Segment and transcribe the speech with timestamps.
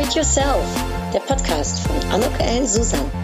[0.00, 0.64] It Yourself,
[1.12, 2.66] der Podcast von Anok L.
[2.66, 3.19] Susan.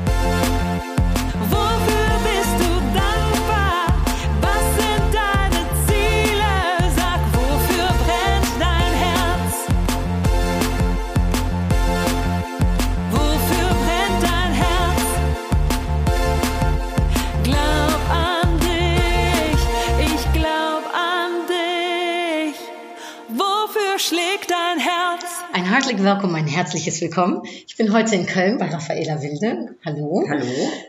[26.07, 27.43] Willkommen, ein herzliches Willkommen.
[27.67, 29.75] Ich bin heute in Köln bei Raffaela Wilde.
[29.85, 30.25] Hallo.
[30.31, 30.45] Hallo.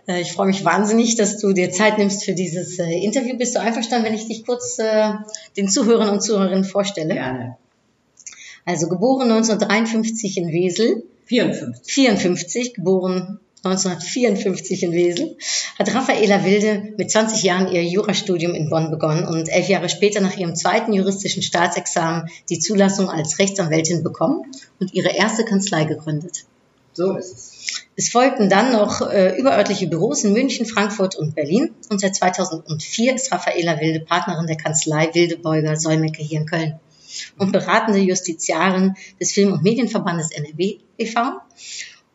[0.05, 3.35] Äh, Ich freue mich wahnsinnig, dass du dir Zeit nimmst für dieses äh, Interview.
[3.35, 5.13] Bist du einverstanden, wenn ich dich kurz äh,
[5.57, 7.15] den Zuhörern und Zuhörerinnen vorstelle?
[7.15, 7.57] Gerne.
[8.63, 11.91] Also geboren 1953 in Wesel, 54.
[11.91, 15.37] 54, geboren 1954 in Wesel,
[15.77, 20.21] hat Raffaela Wilde mit 20 Jahren ihr Jurastudium in Bonn begonnen und elf Jahre später
[20.21, 24.43] nach ihrem zweiten juristischen Staatsexamen die Zulassung als Rechtsanwältin bekommen
[24.79, 26.45] und ihre erste Kanzlei gegründet.
[26.93, 27.57] So ist es.
[27.95, 31.73] Es folgten dann noch äh, überörtliche Büros in München, Frankfurt und Berlin.
[31.89, 36.79] Und seit 2004 ist Raffaela Wilde Partnerin der Kanzlei Wildebeuger Säumecke hier in Köln
[37.37, 41.19] und beratende Justiziarin des Film- und Medienverbandes NRW e.V.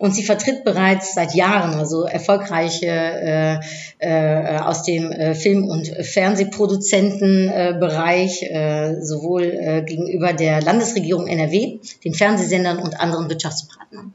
[0.03, 3.61] Und sie vertritt bereits seit Jahren also erfolgreiche äh,
[4.01, 12.15] äh, aus dem äh, Film- und Fernsehproduzentenbereich, äh, sowohl äh, gegenüber der Landesregierung NRW, den
[12.15, 14.13] Fernsehsendern und anderen Wirtschaftspartnern.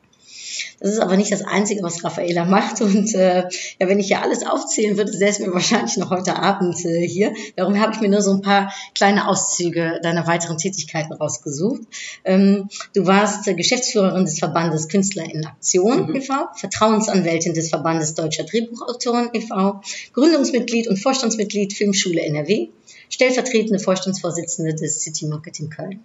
[0.80, 2.81] Das ist aber nicht das Einzige, was Raffaela macht.
[2.81, 3.44] Und äh,
[3.80, 7.33] ja, wenn ich hier alles aufzählen würde, säßen wir wahrscheinlich noch heute Abend äh, hier.
[7.56, 11.81] Darum habe ich mir nur so ein paar kleine Auszüge deiner weiteren Tätigkeiten rausgesucht.
[12.23, 18.44] Ähm, du warst äh, Geschäftsführerin des Verbandes Künstler in Aktion e.V., Vertrauensanwältin des Verbandes Deutscher
[18.44, 19.81] Drehbuchautoren e.V.,
[20.14, 22.70] Gründungsmitglied und Vorstandsmitglied Filmschule NRW,
[23.09, 26.03] stellvertretende Vorstandsvorsitzende des City Marketing Köln.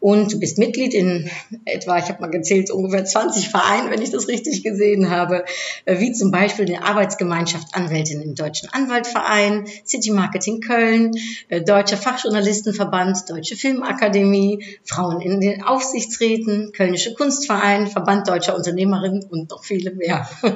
[0.00, 1.28] Und du bist Mitglied in
[1.64, 5.44] etwa, ich habe mal gezählt, ungefähr 20 Vereinen, wenn ich das richtig gesehen habe,
[5.86, 11.10] wie zum Beispiel die Arbeitsgemeinschaft Anwältin im Deutschen Anwaltverein, City Marketing Köln,
[11.48, 19.50] äh, Deutscher Fachjournalistenverband, Deutsche Filmakademie, Frauen in den Aufsichtsräten, Kölnische Kunstverein, Verband Deutscher Unternehmerinnen und
[19.50, 20.28] noch viele mehr.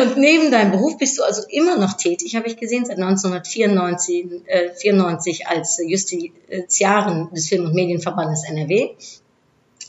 [0.00, 4.26] und neben deinem Beruf bist du also immer noch tätig, habe ich gesehen, seit 1994
[4.46, 8.90] äh, 94 als Justiziarin des Film- und Medienverbandes NRW.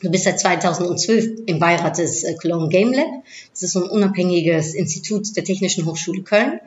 [0.02, 3.08] Du bist seit 2012 im Beirat des äh, Cologne Game Lab.
[3.52, 6.60] Das ist so ein unabhängiges Institut der Technischen Hochschule Köln.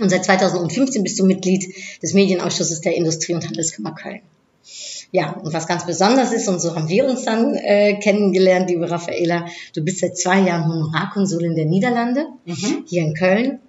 [0.00, 4.22] Und seit 2015 bist du Mitglied des Medienausschusses der Industrie- und Handelskammer Köln.
[5.14, 8.90] Ja, und was ganz besonders ist, und so haben wir uns dann äh, kennengelernt, liebe
[8.90, 12.28] Raffaela, du bist seit zwei Jahren Honorarkonsulin der Niederlande,
[12.86, 13.60] hier in Köln.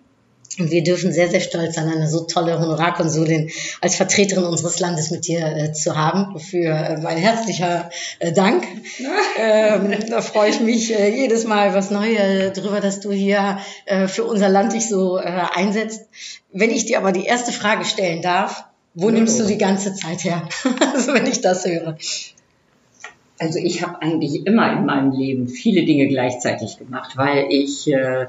[0.60, 3.50] Und wir dürfen sehr, sehr stolz sein, eine so tolle Honorarkonsulin
[3.82, 6.40] als Vertreterin unseres Landes mit dir äh, zu haben.
[6.40, 7.90] Für äh, mein herzlicher
[8.20, 8.64] äh, Dank.
[9.38, 14.08] ähm, da freue ich mich äh, jedes Mal was Neues drüber, dass du hier äh,
[14.08, 15.24] für unser Land dich so äh,
[15.56, 16.08] einsetzt.
[16.52, 20.24] Wenn ich dir aber die erste Frage stellen darf, wo nimmst du die ganze Zeit
[20.24, 20.48] her?
[20.94, 21.98] also wenn ich das höre.
[23.40, 28.28] Also ich habe eigentlich immer in meinem Leben viele Dinge gleichzeitig gemacht, weil ich äh,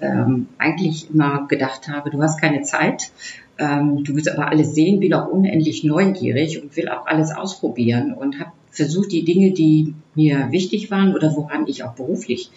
[0.00, 3.10] ähm, eigentlich immer gedacht habe, du hast keine Zeit,
[3.58, 8.14] ähm, du willst aber alles sehen, bin auch unendlich neugierig und will auch alles ausprobieren
[8.14, 12.50] und habe versucht, die Dinge, die mir wichtig waren oder woran ich auch beruflich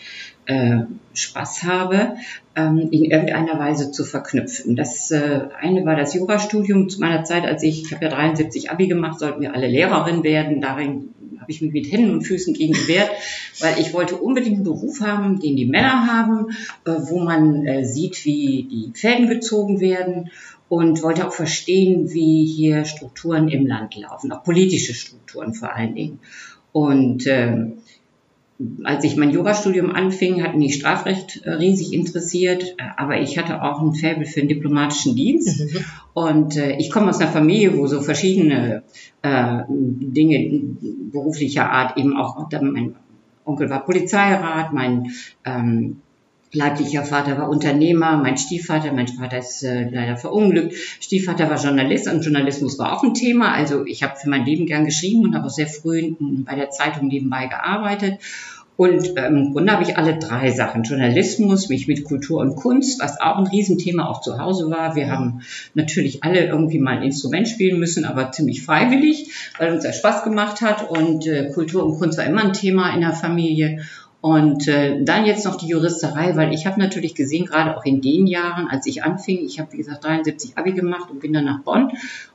[0.45, 0.79] äh,
[1.13, 2.15] Spaß habe,
[2.55, 4.75] ähm, in irgendeiner Weise zu verknüpfen.
[4.75, 8.71] Das äh, eine war das Jurastudium zu meiner Zeit, als ich, ich habe ja 73
[8.71, 10.61] Abi gemacht, sollten wir alle Lehrerin werden.
[10.61, 13.09] Darin habe ich mich mit Händen und Füßen gegen gewehrt,
[13.59, 16.51] weil ich wollte unbedingt einen Beruf haben, den die Männer haben,
[16.85, 20.29] äh, wo man sieht, wie die Fäden gezogen werden
[20.69, 25.95] und wollte auch verstehen, wie hier Strukturen im Land laufen, auch politische Strukturen vor allen
[25.95, 26.19] Dingen.
[26.71, 27.73] Und ähm,
[28.83, 33.81] als ich mein Jurastudium anfing, hat mich Strafrecht äh, riesig interessiert, aber ich hatte auch
[33.81, 35.63] ein Faible für den diplomatischen Dienst.
[36.13, 38.83] Und äh, ich komme aus einer Familie, wo so verschiedene
[39.21, 40.61] äh, Dinge
[41.11, 42.95] beruflicher Art eben auch, mein
[43.45, 45.11] Onkel war Polizeirat, mein
[45.45, 46.01] ähm,
[46.53, 52.07] leiblicher Vater war Unternehmer, mein Stiefvater, mein Vater ist äh, leider verunglückt, Stiefvater war Journalist
[52.07, 53.53] und Journalismus war auch ein Thema.
[53.53, 56.69] Also ich habe für mein Leben gern geschrieben und habe auch sehr früh bei der
[56.69, 58.19] Zeitung nebenbei gearbeitet.
[58.81, 60.81] Und ähm, im Grunde habe ich alle drei Sachen.
[60.81, 64.95] Journalismus, mich mit Kultur und Kunst, was auch ein Riesenthema auch zu Hause war.
[64.95, 65.43] Wir haben
[65.75, 69.29] natürlich alle irgendwie mal ein Instrument spielen müssen, aber ziemlich freiwillig,
[69.59, 70.89] weil uns das Spaß gemacht hat.
[70.89, 73.85] Und äh, Kultur und Kunst war immer ein Thema in der Familie.
[74.21, 78.01] Und äh, dann jetzt noch die Juristerei, weil ich habe natürlich gesehen, gerade auch in
[78.01, 81.45] den Jahren, als ich anfing, ich habe wie gesagt 73 Abi gemacht und bin dann
[81.45, 81.91] nach Bonn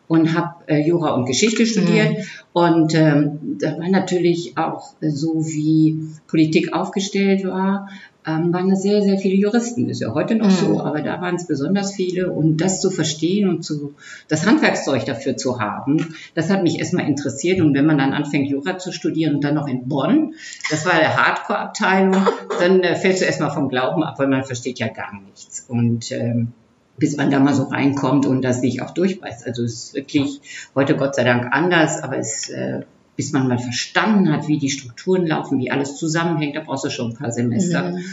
[0.09, 2.19] und habe äh, Jura und Geschichte studiert.
[2.19, 2.25] Mhm.
[2.53, 7.89] Und ähm, da war natürlich auch so, wie Politik aufgestellt war,
[8.27, 9.89] ähm, waren da sehr, sehr viele Juristen.
[9.89, 10.51] Ist ja heute noch mhm.
[10.51, 12.33] so, aber da waren es besonders viele.
[12.33, 13.95] Und das zu verstehen und zu,
[14.29, 17.61] das Handwerkszeug dafür zu haben, das hat mich erstmal interessiert.
[17.61, 20.35] Und wenn man dann anfängt, Jura zu studieren und dann noch in Bonn,
[20.71, 22.17] das war der Hardcore-Abteilung,
[22.59, 25.65] dann äh, fällst du erstmal vom Glauben ab, weil man versteht ja gar nichts.
[25.69, 26.53] Und ähm,
[26.99, 29.47] bis man da mal so reinkommt und das sich auch durchbeißt.
[29.47, 30.41] Also es ist wirklich
[30.75, 32.81] heute Gott sei Dank anders, aber es äh,
[33.17, 36.91] bis man mal verstanden hat, wie die Strukturen laufen, wie alles zusammenhängt, da brauchst du
[36.91, 37.91] schon ein paar Semester.
[37.91, 38.05] Mhm.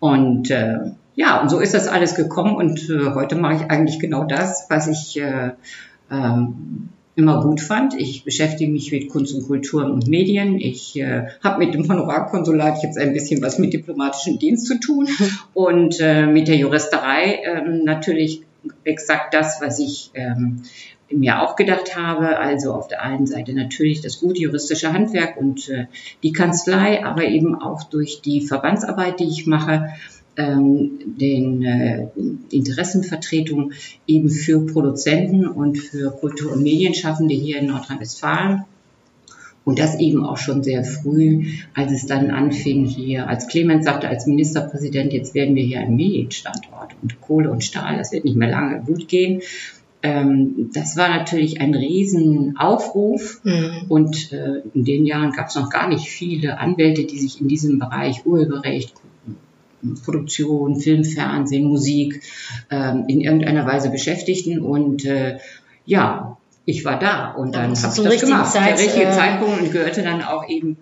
[0.00, 0.78] Und äh,
[1.14, 4.66] ja, und so ist das alles gekommen und äh, heute mache ich eigentlich genau das,
[4.68, 5.50] was ich äh,
[6.10, 6.46] äh,
[7.14, 7.94] immer gut fand.
[7.94, 10.58] Ich beschäftige mich mit Kunst und Kultur und Medien.
[10.58, 15.08] Ich äh, habe mit dem Honorarkonsulat jetzt ein bisschen was mit diplomatischem Dienst zu tun
[15.54, 18.42] und äh, mit der Juristerei äh, natürlich
[18.84, 20.62] exakt das, was ich ähm,
[21.14, 22.38] mir auch gedacht habe.
[22.38, 25.86] Also auf der einen Seite natürlich das gute juristische Handwerk und äh,
[26.22, 29.90] die Kanzlei, aber eben auch durch die Verbandsarbeit, die ich mache,
[30.36, 32.08] ähm, den äh,
[32.50, 33.72] Interessenvertretung
[34.06, 38.64] eben für Produzenten und für Kultur- und Medienschaffende hier in Nordrhein-Westfalen.
[39.64, 44.08] Und das eben auch schon sehr früh, als es dann anfing hier, als Clemens sagte,
[44.08, 48.36] als Ministerpräsident, jetzt werden wir hier ein Medienstandort und Kohle und Stahl, das wird nicht
[48.36, 49.40] mehr lange gut gehen
[50.02, 53.86] ähm, das war natürlich ein Riesenaufruf mhm.
[53.88, 57.48] und äh, in den Jahren gab es noch gar nicht viele Anwälte, die sich in
[57.48, 58.94] diesem Bereich Urheberrecht,
[60.04, 62.22] Produktion, Film, Fernsehen, Musik
[62.70, 65.38] ähm, in irgendeiner Weise beschäftigten und äh,
[65.86, 68.52] ja, ich war da und dann habe ich das gemacht.
[68.52, 70.76] Zeit, der richtige äh, Zeitpunkt und gehörte dann auch eben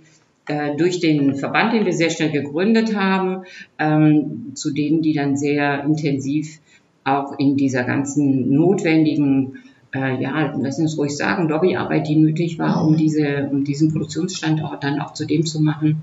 [0.46, 3.44] äh, durch den Verband, den wir sehr schnell gegründet haben,
[3.78, 6.60] ähm, zu denen, die dann sehr intensiv
[7.04, 9.58] auch in dieser ganzen notwendigen,
[9.94, 14.84] äh, ja, lass uns ruhig sagen, Lobbyarbeit, die nötig war, um, diese, um diesen Produktionsstandort
[14.84, 16.02] dann auch zu dem zu machen,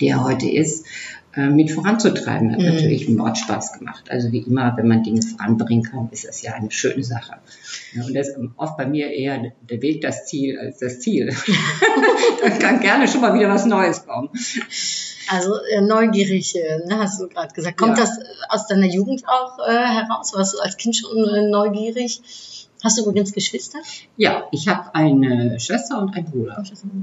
[0.00, 0.86] der er heute ist,
[1.34, 2.52] äh, mit voranzutreiben.
[2.52, 2.66] Hat mhm.
[2.66, 4.10] natürlich Mordspaß gemacht.
[4.10, 7.36] Also wie immer, wenn man Dinge voranbringen kann, ist das ja eine schöne Sache.
[7.94, 11.34] Ja, und das ist oft bei mir eher der Weg das Ziel als das Ziel.
[12.42, 14.30] Dann kann gerne schon mal wieder was Neues kommen.
[15.28, 17.76] Also äh, neugierig, äh, ne, hast du gerade gesagt.
[17.76, 18.04] Kommt ja.
[18.04, 20.32] das aus deiner Jugend auch äh, heraus?
[20.34, 22.22] Warst du als Kind schon äh, neugierig?
[22.82, 23.78] Hast du übrigens Geschwister?
[24.16, 26.62] Ja, ich habe eine Schwester und einen Bruder.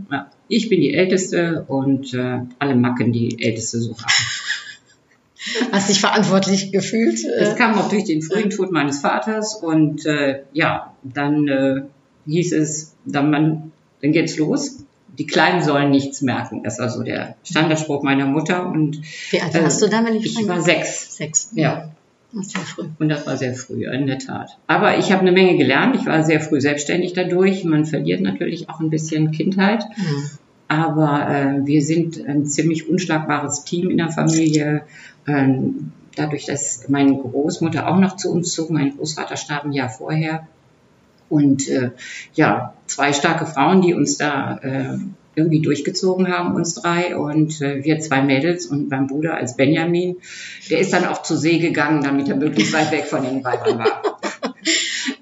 [0.09, 4.13] Ja, ich bin die Älteste und äh, alle Macken die Älteste so haben.
[5.71, 7.19] Hast dich verantwortlich gefühlt?
[7.37, 11.81] Das kam auch durch den frühen Tod meines Vaters und äh, ja, dann äh,
[12.25, 14.85] hieß es, dann, man, dann geht's los
[15.17, 16.63] die Kleinen sollen nichts merken.
[16.63, 18.67] Das war so der Standardspruch meiner Mutter.
[18.67, 19.01] Und,
[19.31, 21.15] Wie alt warst äh, du da, wenn ich Ich war sechs.
[21.15, 21.51] Sechs.
[21.53, 21.89] Ja.
[22.33, 22.83] Das sehr früh.
[22.99, 24.57] Und das war sehr früh, in der Tat.
[24.67, 25.95] Aber ich habe eine Menge gelernt.
[25.95, 27.63] Ich war sehr früh selbstständig dadurch.
[27.63, 29.85] Man verliert natürlich auch ein bisschen Kindheit.
[29.95, 30.29] Mhm.
[30.67, 34.81] Aber äh, wir sind ein ziemlich unschlagbares Team in der Familie.
[35.27, 39.89] Ähm, dadurch, dass meine Großmutter auch noch zu uns zog, mein Großvater starb ein Jahr
[39.89, 40.47] vorher,
[41.29, 41.91] und äh,
[42.33, 44.97] ja, zwei starke Frauen, die uns da äh,
[45.35, 47.17] irgendwie durchgezogen haben, uns drei.
[47.17, 50.17] Und äh, wir zwei Mädels und mein Bruder als Benjamin,
[50.69, 53.79] der ist dann auch zur See gegangen, damit er möglichst weit weg von den Weibern
[53.79, 54.01] war.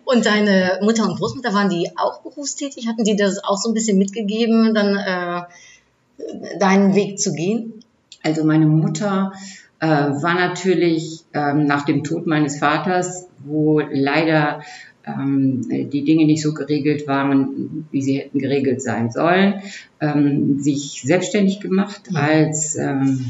[0.05, 2.87] Und deine Mutter und Großmutter, waren die auch berufstätig?
[2.87, 7.83] Hatten die das auch so ein bisschen mitgegeben, dann äh, deinen Weg zu gehen?
[8.21, 9.33] Also meine Mutter
[9.79, 14.61] äh, war natürlich ähm, nach dem Tod meines Vaters, wo leider
[15.05, 19.55] die Dinge nicht so geregelt waren, wie sie hätten geregelt sein sollen,
[19.99, 23.25] ähm, sich selbstständig gemacht als, ähm,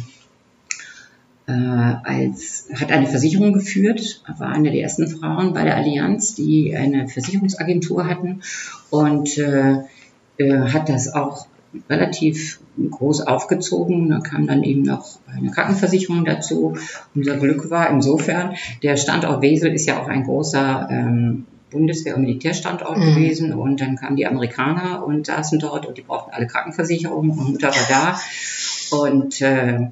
[1.47, 6.75] äh, als hat eine Versicherung geführt, war eine der ersten Frauen bei der Allianz, die
[6.75, 8.41] eine Versicherungsagentur hatten
[8.91, 9.77] und äh,
[10.37, 11.47] äh, hat das auch
[11.89, 12.59] relativ
[12.91, 14.09] groß aufgezogen.
[14.09, 16.75] Da kam dann eben noch eine Krankenversicherung dazu.
[17.15, 22.21] Unser Glück war insofern, der Standort Wesel ist ja auch ein großer ähm, Bundeswehr- und
[22.21, 23.15] Militärstandort mhm.
[23.15, 27.51] gewesen und dann kamen die Amerikaner und saßen dort und die brauchten alle Krankenversicherungen und
[27.51, 29.89] Mutter war da und äh,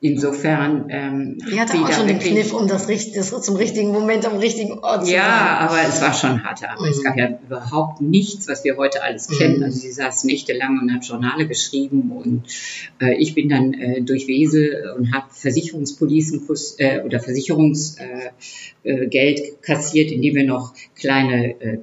[0.00, 4.36] Insofern ähm, die hatte auch schon den Kniff, um das, das zum richtigen Moment am
[4.36, 5.68] richtigen Ort zu Ja, sein.
[5.68, 6.86] aber es war schon harte Arbeit.
[6.86, 6.92] Mhm.
[6.92, 9.34] Es gab ja überhaupt nichts, was wir heute alles mhm.
[9.34, 9.62] kennen.
[9.64, 12.44] Also sie saß nächtelang und hat Journale geschrieben und
[13.00, 16.46] äh, ich bin dann äh, durch Wesel und habe Versicherungspolicen
[16.78, 18.38] äh, oder Versicherungsgeld
[18.84, 21.78] äh, äh, kassiert, indem wir noch kleine äh,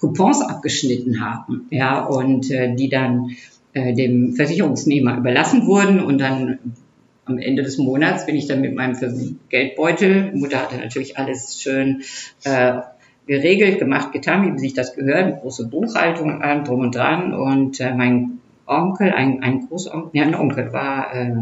[0.00, 3.36] Coupons abgeschnitten haben, ja und äh, die dann
[3.74, 6.58] äh, dem Versicherungsnehmer überlassen wurden und dann
[7.28, 8.96] am Ende des Monats bin ich dann mit meinem
[9.48, 12.02] Geldbeutel, Mutter hatte natürlich alles schön
[12.44, 12.80] äh,
[13.26, 17.34] geregelt, gemacht, getan, wie sich das gehört, große Buchhaltung, allem drum und dran.
[17.34, 21.36] Und äh, mein Onkel, ein, ein Großonkel, ja, ein Onkel war äh,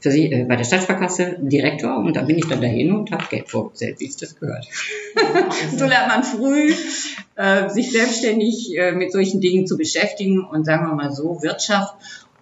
[0.00, 3.24] für sie, äh, bei der Stadtsparkasse Direktor und da bin ich dann dahin und habe
[3.30, 4.66] Geld vorgestellt, wie es das gehört.
[5.76, 6.72] so lernt man früh,
[7.36, 11.94] äh, sich selbstständig äh, mit solchen Dingen zu beschäftigen und sagen wir mal so, Wirtschaft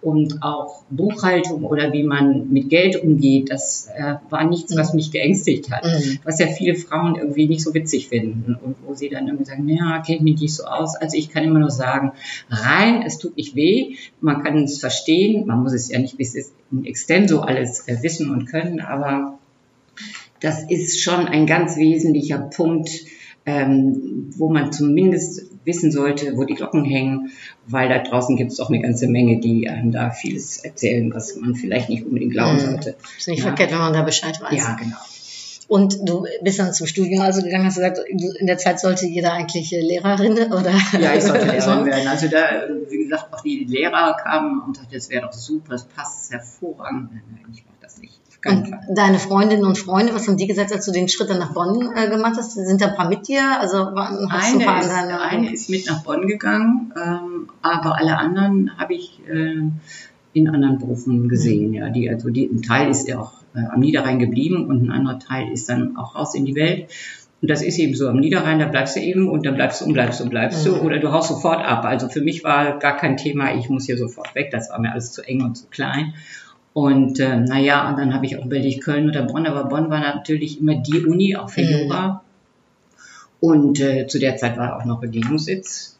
[0.03, 5.11] und auch Buchhaltung oder wie man mit Geld umgeht, das äh, war nichts, was mich
[5.11, 5.85] geängstigt hat.
[5.85, 6.19] Mhm.
[6.23, 9.67] Was ja viele Frauen irgendwie nicht so witzig finden und wo sie dann irgendwie sagen,
[9.69, 10.95] ja, kennt mich nicht so aus.
[10.95, 12.11] Also ich kann immer nur sagen,
[12.49, 16.35] rein, es tut nicht weh, man kann es verstehen, man muss es ja nicht bis
[16.71, 19.39] in extenso alles äh, wissen und können, aber
[20.41, 22.89] das ist schon ein ganz wesentlicher Punkt,
[23.45, 27.31] ähm, wo man zumindest wissen sollte, wo die Glocken hängen,
[27.67, 31.35] weil da draußen gibt es auch eine ganze Menge, die einem da vieles erzählen, was
[31.37, 32.59] man vielleicht nicht unbedingt glauben Mhm.
[32.61, 32.95] sollte.
[33.17, 33.45] Ist nicht Ja.
[33.45, 34.57] verkehrt, wenn man da Bescheid weiß.
[34.57, 34.97] Ja, genau.
[35.69, 39.31] Und du bist dann zum Studium also gegangen, hast gesagt, in der Zeit sollte jeder
[39.33, 40.73] eigentlich äh, Lehrerin oder?
[40.99, 42.07] Ja, ich sollte Lehrerin werden.
[42.07, 45.85] Also da, wie gesagt, auch die Lehrer kamen und sagten, das wäre doch super, das
[45.85, 47.11] passt hervorragend.
[47.13, 48.19] Nein, ich mache das nicht.
[48.45, 48.79] Und Fall.
[48.89, 51.91] deine Freundinnen und Freunde, was haben die gesagt, als du den Schritt dann nach Bonn
[51.95, 52.53] äh, gemacht hast?
[52.53, 53.59] Sind da ein paar mit dir?
[53.59, 56.27] Also waren, hast du ein Eine paar ist, an deiner- eine ist mit nach Bonn
[56.27, 59.61] gegangen, ähm, aber alle anderen habe ich äh,
[60.33, 61.73] in anderen Berufen gesehen.
[61.73, 64.91] Ja, die, also die, ein Teil ist ja auch äh, am Niederrhein geblieben und ein
[64.91, 66.87] anderer Teil ist dann auch raus in die Welt.
[67.41, 69.85] Und das ist eben so am Niederrhein, da bleibst du eben und dann bleibst du
[69.85, 70.79] und bleibst du und bleibst du Mhm.
[70.81, 71.83] oder du haust sofort ab.
[71.85, 74.91] Also für mich war gar kein Thema, ich muss hier sofort weg, das war mir
[74.93, 76.13] alles zu eng und zu klein.
[76.73, 79.99] Und äh, naja, und dann habe ich auch überlegt, Köln oder Bonn, aber Bonn war
[79.99, 81.67] natürlich immer die Uni, auch für Mhm.
[81.87, 82.23] Jura.
[83.39, 85.97] Und äh, zu der Zeit war auch noch Regierungssitz.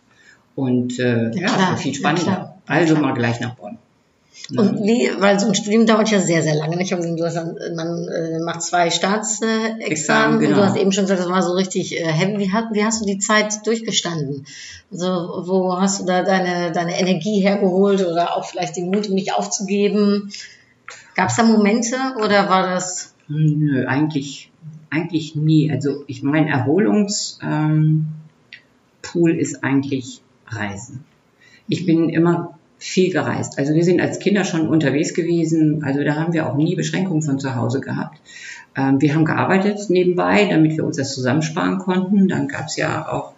[0.56, 2.56] Und äh, Ja, klar, war viel spannender.
[2.66, 3.78] also mal gleich nach Bonn.
[4.58, 6.82] Und wie, weil so ein Studium dauert ja sehr, sehr lange.
[6.82, 10.56] Ich habe gesehen, du hast dann, man äh, macht zwei Staatsexamen Examen, Examen, und genau.
[10.58, 12.40] du hast eben schon gesagt, das war so richtig äh, heavy.
[12.40, 14.46] Wie, hat, wie hast du die Zeit durchgestanden?
[14.92, 19.16] Also wo hast du da deine, deine Energie hergeholt oder auch vielleicht den Mut, um
[19.16, 20.32] nicht aufzugeben?
[21.16, 23.14] Gab es da Momente oder war das?
[23.28, 24.52] Nö, eigentlich,
[24.90, 25.72] eigentlich nie.
[25.72, 28.06] Also ich mein Erholungspool ähm,
[29.40, 31.04] ist eigentlich Reisen.
[31.68, 33.58] Ich bin immer viel gereist.
[33.58, 35.84] Also wir sind als Kinder schon unterwegs gewesen.
[35.84, 38.20] Also da haben wir auch nie Beschränkungen von zu Hause gehabt.
[38.76, 42.28] Ähm, wir haben gearbeitet nebenbei, damit wir uns das zusammensparen konnten.
[42.28, 43.34] Dann gab es ja auch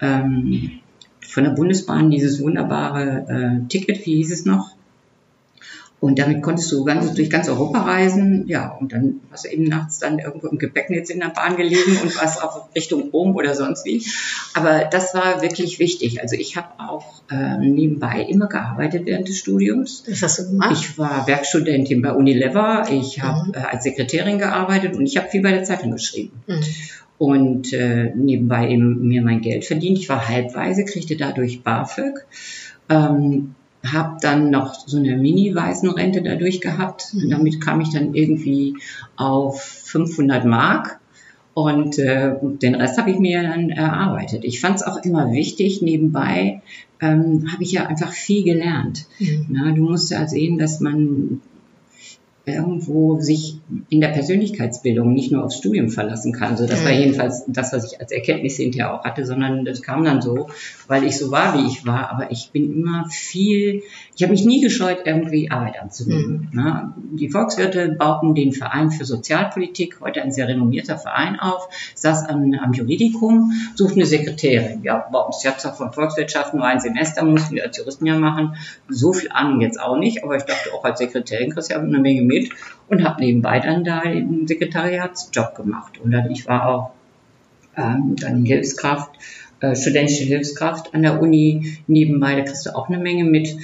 [0.00, 0.80] ähm,
[1.20, 4.70] von der Bundesbahn dieses wunderbare äh, Ticket, wie hieß es noch?
[6.00, 8.46] Und damit konntest du ganz, durch ganz Europa reisen.
[8.46, 11.98] Ja, und dann hast du eben nachts dann irgendwo im Gepäcknetz in der Bahn gelegen
[12.02, 14.04] und warst auf Richtung Rom oder sonst wie.
[14.54, 16.22] Aber das war wirklich wichtig.
[16.22, 20.04] Also ich habe auch ähm, nebenbei immer gearbeitet während des Studiums.
[20.08, 20.76] Was hast du gemacht?
[20.78, 25.42] Ich war Werkstudentin bei Unilever, ich habe äh, als Sekretärin gearbeitet und ich habe viel
[25.42, 26.42] bei der Zeitung geschrieben.
[26.46, 26.60] Mhm.
[27.18, 29.98] Und äh, nebenbei eben mir mein Geld verdient.
[29.98, 32.24] Ich war halbweise, kriegte dadurch BAföG.
[32.88, 33.56] Ähm,
[33.92, 37.12] habe dann noch so eine Mini-Waisenrente dadurch gehabt.
[37.14, 38.76] Und damit kam ich dann irgendwie
[39.16, 41.00] auf 500 Mark.
[41.54, 44.44] Und äh, den Rest habe ich mir dann erarbeitet.
[44.44, 46.62] Ich fand es auch immer wichtig, nebenbei
[47.00, 49.06] ähm, habe ich ja einfach viel gelernt.
[49.18, 49.46] Mhm.
[49.48, 51.40] Na, du musst ja sehen, dass man
[52.54, 56.56] irgendwo sich in der Persönlichkeitsbildung nicht nur aufs Studium verlassen kann.
[56.56, 56.98] So, das war Mhm.
[56.98, 60.48] jedenfalls das, was ich als Erkenntnis hinterher auch hatte, sondern das kam dann so,
[60.86, 62.10] weil ich so war, wie ich war.
[62.10, 63.82] Aber ich bin immer viel,
[64.16, 66.48] ich habe mich nie gescheut, irgendwie Arbeit anzunehmen.
[66.52, 72.28] Na, die Volkswirte bauten den Verein für Sozialpolitik, heute ein sehr renommierter Verein auf, saß
[72.28, 74.82] am, am Juridikum, suchte eine Sekretärin.
[74.82, 78.54] Ja, bei uns jetzt von Volkswirtschaft nur ein Semester, mussten wir als Juristen ja machen.
[78.88, 82.22] So viel Ahnung jetzt auch nicht, aber ich dachte auch als Sekretärin ja eine Menge
[82.40, 82.50] mit
[82.88, 85.98] und habe nebenbei dann da einen Sekretariatsjob gemacht.
[85.98, 86.90] Und dann, ich war auch
[87.76, 89.10] ähm, dann Hilfskraft,
[89.60, 93.56] äh, studentische Hilfskraft an der Uni nebenbei, da kriegst du auch eine Menge mit.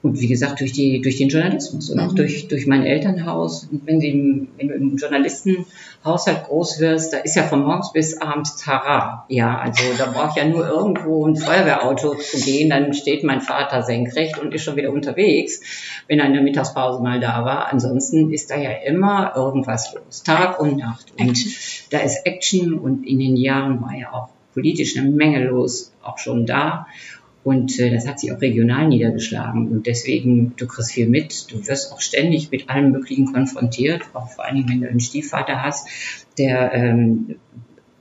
[0.00, 2.16] Und wie gesagt, durch, die, durch den Journalismus und auch Mhm.
[2.16, 3.66] durch, durch mein Elternhaus.
[3.70, 8.20] Und wenn, im- wenn du im Journalistenhaushalt groß wirst, da ist ja von morgens bis
[8.20, 9.26] abends Tara.
[9.28, 13.82] Ja, also da braucht ja nur irgendwo ein Feuerwehrauto zu gehen, dann steht mein Vater
[13.82, 15.60] senkrecht und ist schon wieder unterwegs,
[16.06, 17.72] wenn er in der Mittagspause mal da war.
[17.72, 21.12] Ansonsten ist da ja immer irgendwas los, Tag und Nacht.
[21.18, 21.52] Und Action.
[21.90, 26.18] da ist Action und in den Jahren war ja auch politisch eine Menge los, auch
[26.18, 26.86] schon da.
[27.48, 29.68] Und äh, das hat sich auch regional niedergeschlagen.
[29.68, 34.28] Und deswegen, du kriegst viel mit, du wirst auch ständig mit allem Möglichen konfrontiert, auch
[34.28, 35.88] vor allen Dingen, wenn du einen Stiefvater hast,
[36.36, 37.36] der ähm,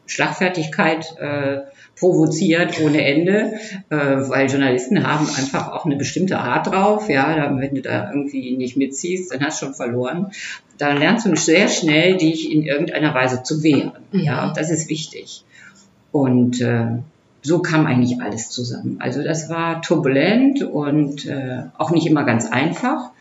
[0.05, 1.59] Schlagfertigkeit äh,
[1.97, 3.53] provoziert ohne Ende,
[3.89, 7.09] äh, weil Journalisten haben einfach auch eine bestimmte Art drauf.
[7.09, 10.31] Ja, wenn du da irgendwie nicht mitziehst, dann hast du schon verloren.
[10.77, 13.93] Da lernst du sehr schnell, dich in irgendeiner Weise zu wehren.
[14.11, 15.45] Ja, das ist wichtig.
[16.11, 16.97] Und äh,
[17.47, 18.97] so kam eigentlich alles zusammen.
[18.99, 23.11] Also das war turbulent und äh, auch nicht immer ganz einfach.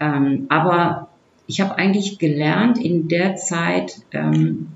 [0.00, 1.08] Ähm, aber
[1.46, 4.68] ich habe eigentlich gelernt in der Zeit, ähm,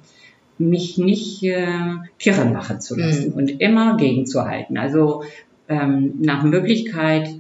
[0.59, 3.35] mich nicht äh, kirre machen zu lassen Mhm.
[3.35, 4.77] und immer gegenzuhalten.
[4.77, 5.23] Also
[5.69, 7.31] ähm, nach Möglichkeit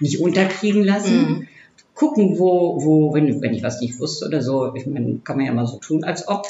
[0.00, 1.16] nicht unterkriegen lassen.
[1.22, 1.48] Mhm.
[1.94, 5.46] Gucken, wo, wo, wenn, wenn ich was nicht wusste oder so, ich meine, kann man
[5.46, 6.46] ja mal so tun, als ob.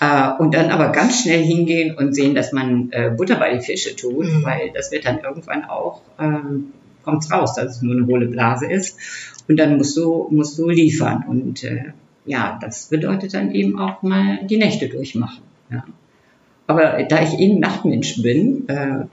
[0.00, 3.60] Äh, und dann aber ganz schnell hingehen und sehen, dass man äh, Butter bei die
[3.64, 4.44] Fische tut, Mhm.
[4.44, 6.72] weil das wird dann irgendwann auch, ähm,
[7.02, 8.98] kommt's raus, dass es nur eine hohle Blase ist.
[9.48, 11.24] Und dann musst du, musst du liefern.
[11.28, 11.92] Und äh,
[12.24, 15.42] ja, das bedeutet dann eben auch mal die Nächte durchmachen.
[15.70, 15.84] Ja.
[16.66, 19.04] Aber da ich eben Nachtmensch bin, äh,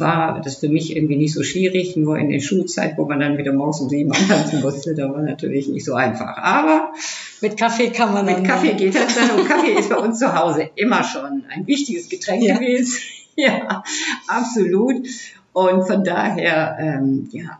[0.00, 3.38] war das für mich irgendwie nicht so schwierig, nur in der Schulzeit, wo man dann
[3.38, 6.36] wieder morgens um sieben antanzen musste, da war natürlich nicht so einfach.
[6.38, 6.92] Aber
[7.40, 10.34] Mit Kaffee kann man mit Kaffee geht das dann und Kaffee ist bei uns zu
[10.34, 12.56] Hause immer schon ein wichtiges Getränk Ja.
[12.58, 12.98] gewesen.
[13.36, 13.82] Ja,
[14.28, 14.94] absolut.
[15.52, 17.58] Und von daher, ähm, ja,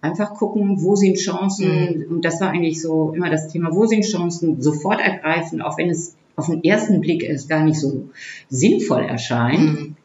[0.00, 2.06] einfach gucken, wo sind Chancen.
[2.08, 5.90] Und das war eigentlich so immer das Thema, wo sind Chancen, sofort ergreifen, auch wenn
[5.90, 8.08] es auf den ersten Blick es gar nicht so
[8.48, 9.60] sinnvoll erscheint.
[9.60, 9.96] Mhm.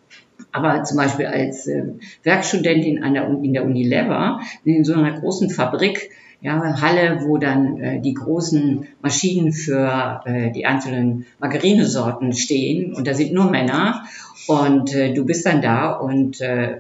[0.51, 1.83] Aber zum Beispiel als äh,
[2.23, 6.09] Werkstudentin an der, in der Unilever, in so einer großen Fabrik,
[6.41, 13.07] ja, Halle, wo dann äh, die großen Maschinen für äh, die einzelnen Margarinesorten stehen und
[13.07, 14.05] da sind nur Männer
[14.47, 16.79] und äh, du bist dann da und äh,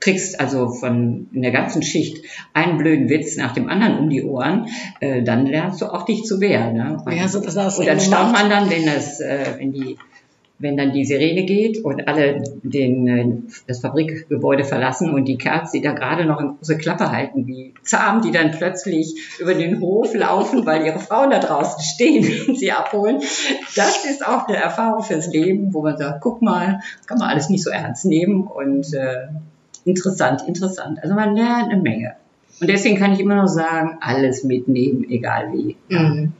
[0.00, 2.24] kriegst also von in der ganzen Schicht
[2.54, 4.68] einen blöden Witz nach dem anderen um die Ohren,
[5.00, 6.74] äh, dann lernst du auch dich zu wehren.
[6.74, 7.02] Ne?
[7.06, 9.98] Wie hast du das und dann staunt man dann, wenn das, äh, wenn die,
[10.58, 15.70] wenn dann die Sirene geht und alle den, äh, das Fabrikgebäude verlassen und die Kerls,
[15.70, 19.80] die da gerade noch eine große Klappe halten, wie zahm, die dann plötzlich über den
[19.80, 23.20] Hof laufen, weil ihre Frauen da draußen stehen, wenn sie abholen.
[23.76, 27.48] Das ist auch eine Erfahrung fürs Leben, wo man sagt, guck mal, kann man alles
[27.48, 29.28] nicht so ernst nehmen und äh,
[29.84, 30.98] interessant, interessant.
[31.02, 32.14] Also man lernt eine Menge.
[32.60, 35.76] Und deswegen kann ich immer noch sagen, alles mitnehmen, egal wie.
[35.88, 36.32] Mhm.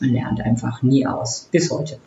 [0.00, 1.48] Man lernt einfach nie aus.
[1.52, 1.98] Bis heute.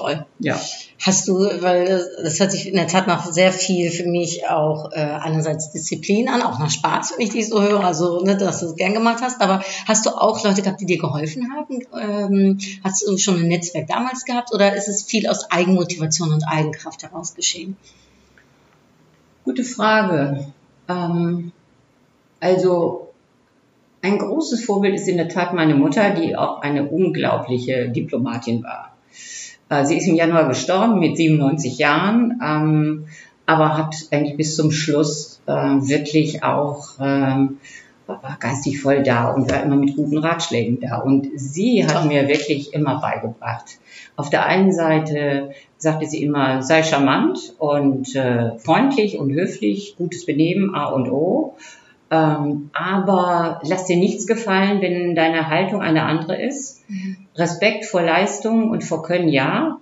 [0.00, 0.24] Toll.
[0.38, 0.58] Ja.
[0.98, 4.48] Hast du, weil das, das hört sich in der Tat nach sehr viel für mich
[4.48, 8.36] auch äh, einerseits Disziplin an, auch nach Spaß, wenn ich dich so höre, also ne,
[8.36, 11.48] dass du es gern gemacht hast, aber hast du auch Leute gehabt, die dir geholfen
[11.52, 11.84] haben?
[11.98, 16.44] Ähm, hast du schon ein Netzwerk damals gehabt oder ist es viel aus Eigenmotivation und
[16.44, 17.76] Eigenkraft heraus geschehen?
[19.44, 20.52] Gute Frage.
[20.88, 21.52] Ähm,
[22.40, 23.10] also
[24.00, 28.96] ein großes Vorbild ist in der Tat meine Mutter, die auch eine unglaubliche Diplomatin war.
[29.70, 33.06] Äh, sie ist im Januar gestorben mit 97 Jahren, ähm,
[33.46, 37.58] aber hat eigentlich bis zum Schluss äh, wirklich auch ähm,
[38.22, 40.98] war geistig voll da und war immer mit guten Ratschlägen da.
[40.98, 43.78] Und sie hat mir wirklich immer beigebracht.
[44.16, 50.26] Auf der einen Seite sagte sie immer, sei charmant und äh, freundlich und höflich, gutes
[50.26, 51.56] Benehmen, A und O.
[52.10, 56.82] Ähm, aber lass dir nichts gefallen, wenn deine Haltung eine andere ist.
[57.36, 59.78] Respekt vor Leistung und vor Können, ja.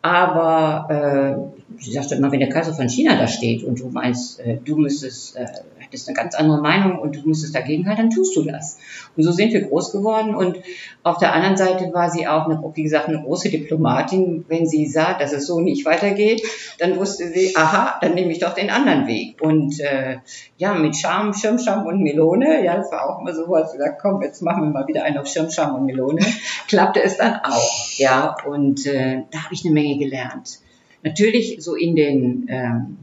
[0.00, 4.38] Aber äh, sie sagte immer, wenn der Kaiser von China da steht und du meinst,
[4.40, 5.46] äh, du müsstest, äh,
[5.94, 8.78] hättest eine ganz andere Meinung und du müsstest dagegen halten, dann tust du das.
[9.16, 10.34] Und so sind wir groß geworden.
[10.34, 10.58] Und
[11.02, 14.44] auf der anderen Seite war sie auch, eine, wie gesagt, eine große Diplomatin.
[14.48, 16.42] Wenn sie sah, dass es so nicht weitergeht,
[16.78, 19.40] dann wusste sie, aha, dann nehme ich doch den anderen Weg.
[19.40, 20.18] Und äh,
[20.58, 24.00] ja, mit Charme, Schirmscham und Melone, ja, das war auch immer so, als sie gesagt,
[24.02, 26.20] komm, jetzt machen wir mal wieder einen auf Schirmscham und Melone,
[26.68, 27.88] klappte es dann auch.
[27.96, 30.58] Ja, und äh, da habe ich eine Menge gelernt.
[31.02, 32.96] Natürlich so in den ähm,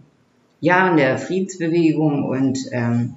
[0.62, 3.16] Jahren der Friedensbewegung und ähm,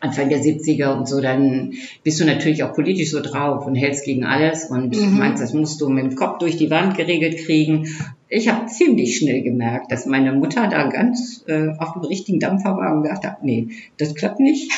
[0.00, 1.72] Anfang der 70er und so, dann
[2.04, 5.18] bist du natürlich auch politisch so drauf und hältst gegen alles und Mhm.
[5.18, 7.88] meinst, das musst du mit dem Kopf durch die Wand geregelt kriegen.
[8.28, 12.76] Ich habe ziemlich schnell gemerkt, dass meine Mutter da ganz äh, auf dem richtigen Dampfer
[12.76, 14.70] war und gesagt hat, nee, das klappt nicht,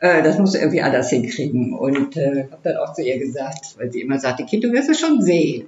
[0.00, 1.72] äh, das musst du irgendwie anders hinkriegen.
[1.72, 4.90] Und äh, habe dann auch zu ihr gesagt, weil sie immer sagte, Kind, du wirst
[4.90, 5.64] es schon sehen.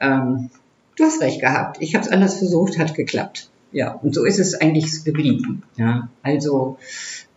[0.00, 0.50] Ähm,
[0.96, 3.48] du hast recht gehabt, ich habe es anders versucht, hat geklappt.
[3.72, 5.62] Ja, und so ist es eigentlich geblieben.
[5.76, 6.78] Ja, also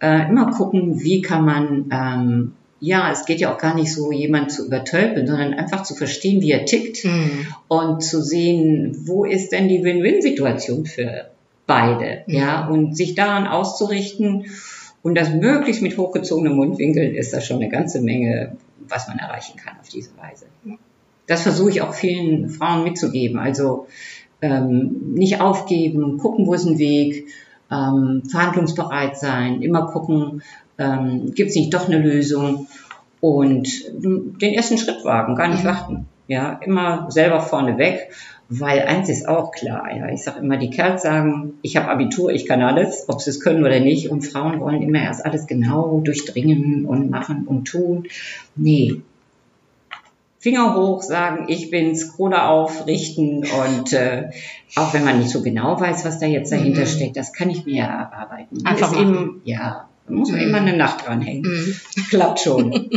[0.01, 4.11] äh, immer gucken, wie kann man, ähm, ja, es geht ja auch gar nicht so,
[4.11, 7.47] jemand zu übertölpeln, sondern einfach zu verstehen, wie er tickt Mhm.
[7.67, 11.29] und zu sehen, wo ist denn die Win-Win-Situation für
[11.65, 14.45] beide, ja, und sich daran auszurichten
[15.01, 19.57] und das möglichst mit hochgezogenem Mundwinkel ist das schon eine ganze Menge, was man erreichen
[19.57, 20.45] kann auf diese Weise.
[21.25, 23.39] Das versuche ich auch vielen Frauen mitzugeben.
[23.39, 23.87] Also
[24.43, 27.27] ähm, nicht aufgeben, gucken, wo ist ein Weg,
[27.71, 30.43] ähm, verhandlungsbereit sein, immer gucken,
[30.77, 32.67] ähm, gibt es nicht doch eine Lösung
[33.21, 33.69] und
[34.01, 35.67] den ersten Schritt wagen, gar nicht Mhm.
[35.67, 36.05] warten.
[36.27, 38.09] Ja, immer selber vorne weg,
[38.49, 42.31] weil eins ist auch klar, ja, ich sage immer, die Kerls sagen, ich habe Abitur,
[42.31, 45.47] ich kann alles, ob sie es können oder nicht und Frauen wollen immer erst alles
[45.47, 48.07] genau durchdringen und machen und tun.
[48.55, 49.01] Nee.
[50.43, 54.29] Finger hoch, sagen, ich bin's, Krone auf, richten und äh,
[54.75, 56.87] auch wenn man nicht so genau weiß, was da jetzt dahinter Mhm.
[56.87, 58.57] steckt, das kann ich mir ja erarbeiten.
[58.61, 60.47] Man Einfach eben, ja, da muss man Mhm.
[60.49, 61.43] immer eine Nacht dranhängen.
[61.49, 61.75] Mhm.
[62.09, 62.89] Klappt schon.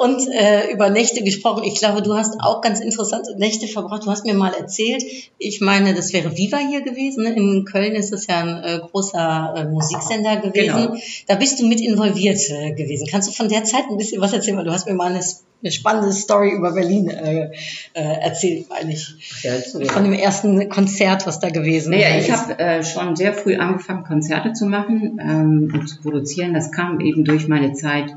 [0.00, 1.64] Und äh, über Nächte gesprochen.
[1.64, 4.04] Ich glaube, du hast auch ganz interessante Nächte verbracht.
[4.06, 5.02] Du hast mir mal erzählt,
[5.38, 7.24] ich meine, das wäre Viva hier gewesen.
[7.24, 7.34] ne?
[7.34, 10.76] In Köln ist es ja ein äh, großer äh, Musiksender gewesen.
[10.88, 10.96] Genau.
[11.26, 13.06] Da bist du mit involviert äh, gewesen.
[13.10, 14.56] Kannst du von der Zeit ein bisschen was erzählen?
[14.58, 15.20] Weil du hast mir mal eine,
[15.64, 17.50] eine spannende Story über Berlin äh,
[17.94, 19.42] äh, erzählt, meine ich.
[19.42, 19.52] Ja.
[19.88, 22.28] Von dem ersten Konzert, was da gewesen Naja, ist.
[22.28, 26.52] ich habe äh, schon sehr früh angefangen, Konzerte zu machen ähm, und zu produzieren.
[26.52, 28.14] Das kam eben durch meine Zeit,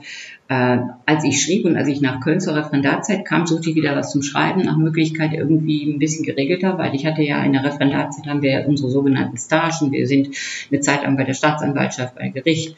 [0.49, 3.95] äh, als ich schrieb und als ich nach Köln zur Referendarzeit kam, suchte ich wieder
[3.95, 7.63] was zum Schreiben, nach Möglichkeit irgendwie ein bisschen geregelter, weil ich hatte ja in der
[7.63, 9.93] Referendarzeit haben wir unsere sogenannten Stagen.
[9.93, 10.35] Wir sind
[10.69, 12.75] eine Zeit lang bei der Staatsanwaltschaft, bei Gericht,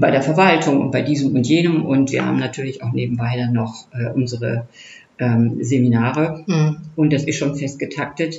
[0.00, 3.52] bei der Verwaltung und bei diesem und jenem und wir haben natürlich auch nebenbei dann
[3.52, 4.66] noch äh, unsere
[5.18, 6.76] ähm, Seminare Hm.
[6.96, 8.36] und das ist schon fest getaktet.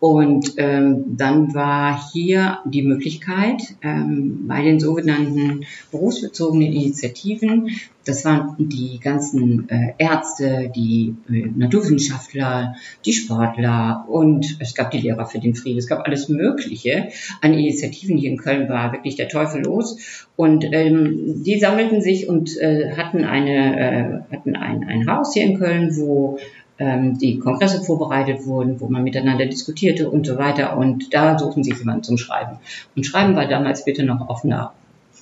[0.00, 7.70] Und ähm, dann war hier die Möglichkeit, ähm, bei den sogenannten berufsbezogenen Initiativen,
[8.04, 14.98] das waren die ganzen äh, Ärzte, die äh, Naturwissenschaftler, die Sportler und es gab die
[14.98, 17.08] Lehrer für den Frieden, es gab alles Mögliche
[17.40, 18.18] an Initiativen.
[18.18, 20.26] Hier in Köln war wirklich der Teufel los.
[20.36, 25.44] Und ähm, die sammelten sich und äh, hatten, eine, äh, hatten ein, ein Haus hier
[25.44, 26.38] in Köln, wo
[26.78, 30.76] ähm, die Kongresse vorbereitet wurden, wo man miteinander diskutierte und so weiter.
[30.76, 32.58] Und da suchten sich jemanden zum Schreiben.
[32.96, 34.72] Und Schreiben war damals bitte noch auf einer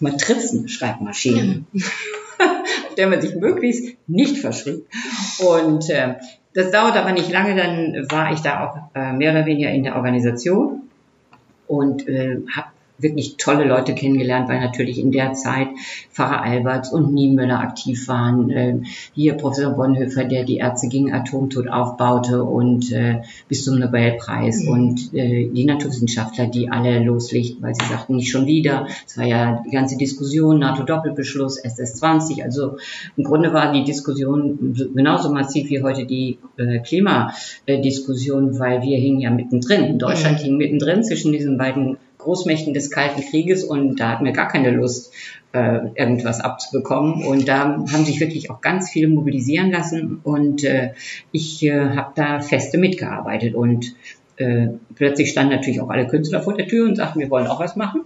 [0.00, 4.86] Matrizenschreibmaschine, auf der man sich möglichst nicht verschrieb.
[5.38, 6.14] Und äh,
[6.54, 9.84] das dauerte aber nicht lange, dann war ich da auch äh, mehr oder weniger in
[9.84, 10.82] der Organisation
[11.66, 15.68] und äh, habe wirklich tolle Leute kennengelernt, weil natürlich in der Zeit
[16.12, 18.50] Pfarrer Alberts und Niemöller aktiv waren.
[18.50, 18.78] Äh,
[19.12, 24.68] hier Professor Bonhoeffer, der die Ärzte gegen Atomtod aufbaute und äh, bis zum Nobelpreis Mhm.
[24.68, 28.86] und äh, die Naturwissenschaftler, die alle loslegten, weil sie sagten, nicht schon wieder.
[29.06, 32.42] Es war ja die ganze Diskussion, NATO-Doppelbeschluss, SS-20.
[32.42, 32.76] Also
[33.16, 36.78] im Grunde war die Diskussion genauso massiv wie heute die äh,
[37.66, 39.98] Klimadiskussion, weil wir hingen ja mittendrin.
[39.98, 40.44] Deutschland Mhm.
[40.44, 44.70] hing mittendrin zwischen diesen beiden Großmächten des Kalten Krieges und da hatten wir gar keine
[44.70, 45.12] Lust,
[45.52, 47.24] äh, irgendwas abzubekommen.
[47.24, 50.92] Und da haben sich wirklich auch ganz viele mobilisieren lassen und äh,
[51.30, 53.94] ich äh, habe da feste mitgearbeitet und
[54.36, 57.60] äh, plötzlich standen natürlich auch alle Künstler vor der Tür und sagten, wir wollen auch
[57.60, 58.02] was machen.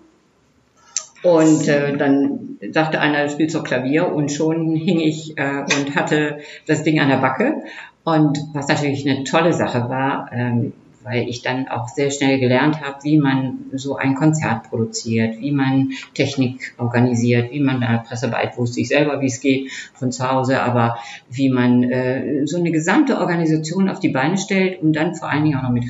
[1.22, 6.38] Und äh, dann sagte einer, spielt so Klavier und schon hing ich äh, und hatte
[6.66, 7.62] das Ding an der Backe.
[8.05, 10.72] Und was natürlich eine tolle Sache war, ähm,
[11.07, 15.53] weil ich dann auch sehr schnell gelernt habe, wie man so ein Konzert produziert, wie
[15.53, 20.29] man Technik organisiert, wie man da Pressearbeit wusste ich selber, wie es geht von zu
[20.29, 20.99] Hause, aber
[21.31, 25.45] wie man äh, so eine gesamte Organisation auf die Beine stellt und dann vor allen
[25.45, 25.85] Dingen auch noch mit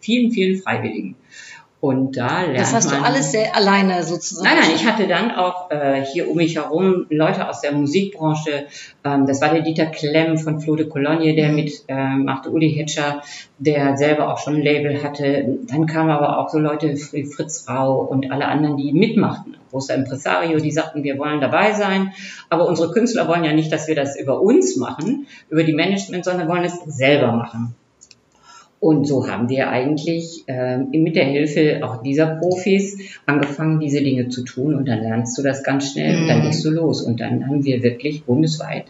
[0.00, 1.16] vielen, vielen Freiwilligen.
[1.80, 4.46] Und da lernt Das hast du man, alles sehr alleine sozusagen.
[4.46, 8.66] Nein, nein, ich hatte dann auch äh, hier um mich herum Leute aus der Musikbranche.
[9.02, 12.70] Ähm, das war der Dieter Klemm von Flo de Cologne, der mit äh, machte Uli
[12.70, 13.22] Hetscher,
[13.56, 15.58] der selber auch schon ein Label hatte.
[15.68, 19.56] Dann kamen aber auch so Leute wie Fritz Rau und alle anderen, die mitmachten.
[19.70, 22.12] Großer Impresario, die sagten, wir wollen dabei sein.
[22.50, 26.26] Aber unsere Künstler wollen ja nicht, dass wir das über uns machen, über die Management,
[26.26, 27.74] sondern wollen es selber machen.
[28.80, 34.30] Und so haben wir eigentlich ähm, mit der Hilfe auch dieser Profis angefangen, diese Dinge
[34.30, 34.74] zu tun.
[34.74, 36.44] Und dann lernst du das ganz schnell und dann Mhm.
[36.44, 37.02] legst du los.
[37.02, 38.86] Und dann haben wir wirklich bundesweit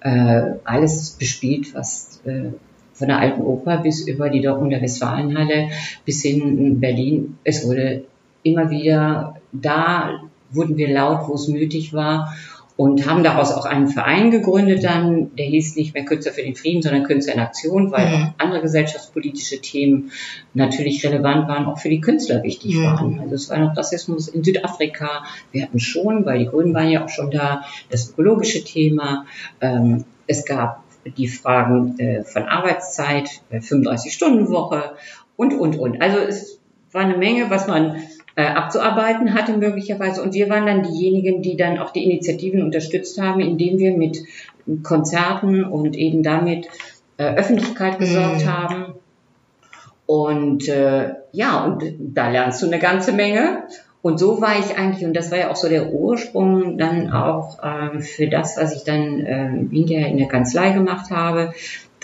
[0.00, 2.50] äh, alles bespielt, was äh,
[2.92, 5.70] von der alten Oper bis über die Dortmunder der Westfalenhalle
[6.04, 7.38] bis hin in Berlin.
[7.42, 8.04] Es wurde
[8.44, 10.20] immer wieder, da
[10.52, 12.32] wurden wir laut, wo es nötig war
[12.76, 16.56] und haben daraus auch einen Verein gegründet dann, der hieß nicht mehr Künstler für den
[16.56, 18.14] Frieden, sondern Künstler in Aktion, weil Mhm.
[18.14, 20.10] auch andere gesellschaftspolitische Themen
[20.54, 22.82] natürlich relevant waren, auch für die Künstler wichtig Mhm.
[22.84, 23.20] waren.
[23.20, 25.22] Also es war noch Rassismus in Südafrika.
[25.52, 29.26] Wir hatten schon, weil die Grünen waren ja auch schon da, das ökologische Thema.
[29.60, 30.82] Ähm, es gab
[31.16, 34.94] die Fragen äh, von Arbeitszeit, äh, 35-Stunden-Woche
[35.36, 36.02] und, und, und.
[36.02, 36.58] Also es
[36.92, 37.96] war eine Menge, was man
[38.36, 40.22] äh, abzuarbeiten hatte möglicherweise.
[40.22, 44.18] Und wir waren dann diejenigen, die dann auch die Initiativen unterstützt haben, indem wir mit
[44.82, 46.66] Konzerten und eben damit
[47.16, 48.48] äh, Öffentlichkeit gesorgt Mhm.
[48.48, 48.84] haben.
[50.06, 53.64] Und äh, ja, und da lernst du eine ganze Menge.
[54.02, 57.58] Und so war ich eigentlich, und das war ja auch so der Ursprung dann auch
[57.62, 61.54] äh, für das, was ich dann äh, hinterher in der Kanzlei gemacht habe,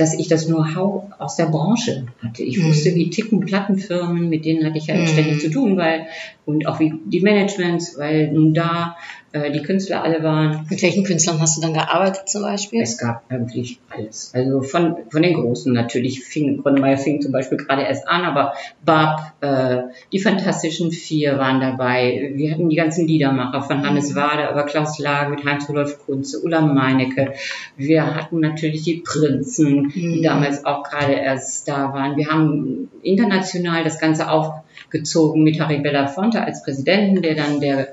[0.00, 2.42] dass ich das Know-how aus der Branche hatte.
[2.42, 5.06] Ich wusste, wie ticken Plattenfirmen, mit denen hatte ich ja Mhm.
[5.06, 6.06] ständig zu tun, weil,
[6.46, 8.96] und auch wie die Managements, weil nun da
[9.32, 10.66] die Künstler alle waren.
[10.68, 12.82] Mit welchen Künstlern hast du dann gearbeitet zum Beispiel?
[12.82, 14.32] Es gab wirklich alles.
[14.34, 16.24] Also von, von den Großen natürlich.
[16.24, 21.60] Fing, Grönemeyer fing zum Beispiel gerade erst an, aber Bab, äh, die Fantastischen Vier waren
[21.60, 22.32] dabei.
[22.34, 26.60] Wir hatten die ganzen Liedermacher von Hannes Wader über Klaus Lage mit Heinz-Rudolf Kunze, Ulla
[26.60, 27.34] Meinecke.
[27.76, 30.22] Wir hatten natürlich die Prinzen, die Mhm.
[30.22, 32.16] damals auch gerade erst da waren.
[32.16, 37.88] Wir haben international das Ganze aufgezogen mit Harry Belafonte als Präsidenten, der dann der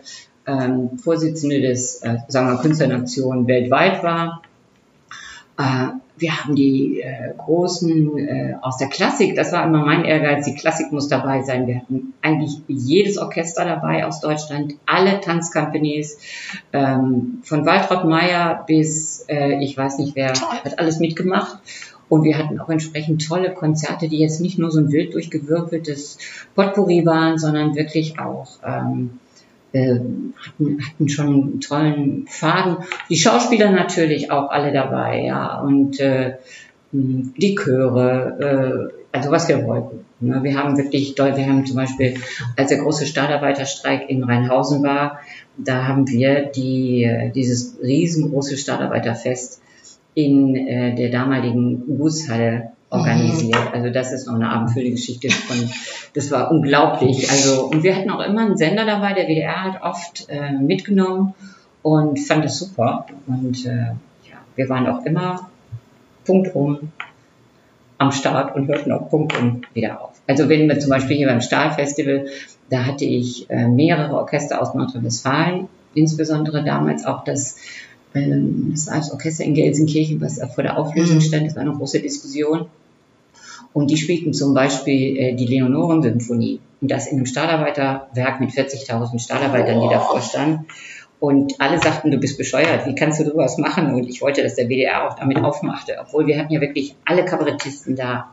[0.48, 4.42] ähm, Vorsitzende des, äh, sagen wir, Künstlernation weltweit war.
[5.58, 10.46] Äh, wir haben die äh, großen äh, aus der Klassik, das war immer mein Ehrgeiz,
[10.46, 11.68] die Klassik muss dabei sein.
[11.68, 16.18] Wir hatten eigentlich jedes Orchester dabei aus Deutschland, alle Tanzcompanies,
[16.74, 21.60] ähm, von Waltraud Meyer bis, äh, ich weiß nicht wer, hat alles mitgemacht.
[22.10, 26.18] Und wir hatten auch entsprechend tolle Konzerte, die jetzt nicht nur so ein wild durchgewürfeltes
[26.56, 29.20] Potpourri waren, sondern wirklich auch ähm,
[29.74, 32.78] äh, hatten, hatten schon einen tollen Faden.
[33.10, 36.36] Die Schauspieler natürlich auch alle dabei, ja, und äh,
[36.92, 40.06] die Chöre, äh, also was wir wollten.
[40.20, 40.42] Ne?
[40.42, 42.16] Wir haben wirklich, doll- wir haben zum Beispiel,
[42.56, 45.20] als der große Stahlarbeiterstreik in Rheinhausen war,
[45.58, 49.62] da haben wir die, äh, dieses riesengroße Stahlarbeiterfest
[50.14, 53.74] in äh, der damaligen Gusshalle organisiert.
[53.74, 55.70] Also das ist noch eine abendfüllende Geschichte von,
[56.14, 57.30] das war unglaublich.
[57.30, 61.34] Also und wir hatten auch immer einen Sender dabei, der WDR hat oft äh, mitgenommen
[61.82, 63.06] und fand das super.
[63.28, 65.50] Und äh, ja, wir waren auch immer
[66.26, 66.92] punktum
[67.98, 70.12] am Start und hörten auch punktum wieder auf.
[70.28, 72.28] Also wenn wir zum Beispiel hier beim Stahlfestival,
[72.70, 77.58] da hatte ich äh, mehrere Orchester aus Nordrhein-Westfalen, insbesondere damals auch das
[78.18, 81.48] ähm, das war das Orchester in Gelsenkirchen, was vor der Auflösung stand.
[81.48, 82.68] Das war eine große Diskussion.
[83.74, 86.60] Und die spielten zum Beispiel äh, die Leonoren-Symphonie.
[86.82, 90.66] Und das in einem Stahlarbeiterwerk mit 40.000 Stahlarbeitern, die davor standen.
[91.20, 93.94] Und alle sagten, du bist bescheuert, wie kannst du sowas machen?
[93.94, 95.98] Und ich wollte, dass der WDR auch damit aufmachte.
[96.00, 98.32] Obwohl wir hatten ja wirklich alle Kabarettisten da,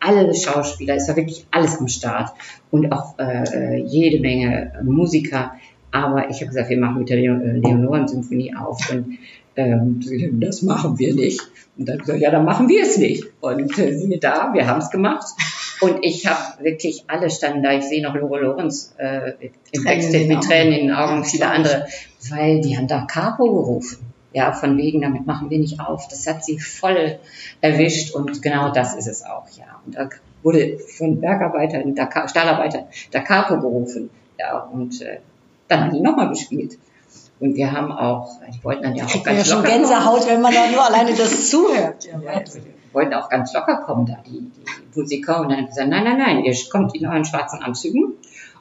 [0.00, 2.30] alle Schauspieler, es war wirklich alles am Start.
[2.70, 5.52] Und auch äh, jede Menge Musiker.
[5.90, 7.22] Aber ich habe gesagt, wir machen mit der äh,
[7.58, 8.90] Leonoren-Symphonie auf.
[8.90, 9.18] Und
[9.56, 10.00] ähm,
[10.40, 11.40] das machen wir nicht.
[11.76, 13.24] Und dann gesagt, ja, dann machen wir es nicht.
[13.40, 15.26] Und äh, siehe da, wir haben es gemacht.
[15.80, 17.72] Und ich habe wirklich, alle standen da.
[17.72, 19.32] Ich sehe noch Lore Lorenz äh,
[19.72, 21.24] im Backstage mit Tränen in den Augen.
[21.24, 21.50] Viele ich.
[21.50, 21.86] andere,
[22.30, 23.98] weil die haben da Capo gerufen.
[24.32, 26.06] Ja, von wegen, damit machen wir nicht auf.
[26.08, 27.18] Das hat sie voll
[27.60, 29.80] erwischt und genau das ist es auch, ja.
[29.86, 30.10] Und da
[30.42, 34.10] wurde von Bergarbeitern, da, Stahlarbeitern, da Capo gerufen.
[34.38, 35.18] Ja, und äh,
[35.68, 36.78] dann haben die nochmal gespielt.
[37.40, 39.70] Und wir haben auch, die wollten dann ja auch Kriegt man ja ganz schon locker
[39.70, 39.82] kommen.
[39.82, 42.04] Gänsehaut, wenn man da nur alleine das zuhört.
[42.04, 45.40] Ja, Ja, die wollten auch ganz locker kommen, da die, die Musiker.
[45.40, 48.14] Und dann haben sie gesagt, nein, nein, nein, ihr kommt in euren schwarzen Anzügen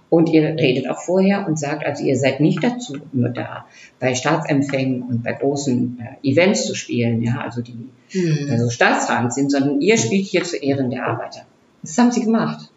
[0.09, 3.65] und ihr redet auch vorher und sagt, also ihr seid nicht dazu nur da,
[3.99, 8.47] bei Staatsempfängen und bei großen äh, Events zu spielen, ja, also die Mhm.
[8.49, 11.41] also staatsrang sind, sondern ihr spielt hier zu Ehren der Arbeiter.
[11.81, 12.71] Das haben sie gemacht.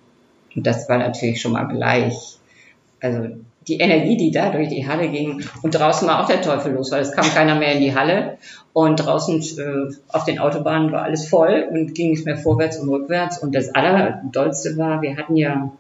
[0.57, 2.39] Und das war natürlich schon mal gleich,
[3.01, 3.29] also
[3.69, 5.43] die Energie, die da durch die Halle ging.
[5.63, 8.39] Und draußen war auch der Teufel los, weil es kam keiner mehr in die Halle.
[8.73, 12.89] Und draußen äh, auf den Autobahnen war alles voll und ging nicht mehr vorwärts und
[12.89, 13.39] rückwärts.
[13.39, 15.71] Und das Allerdollste war, wir hatten ja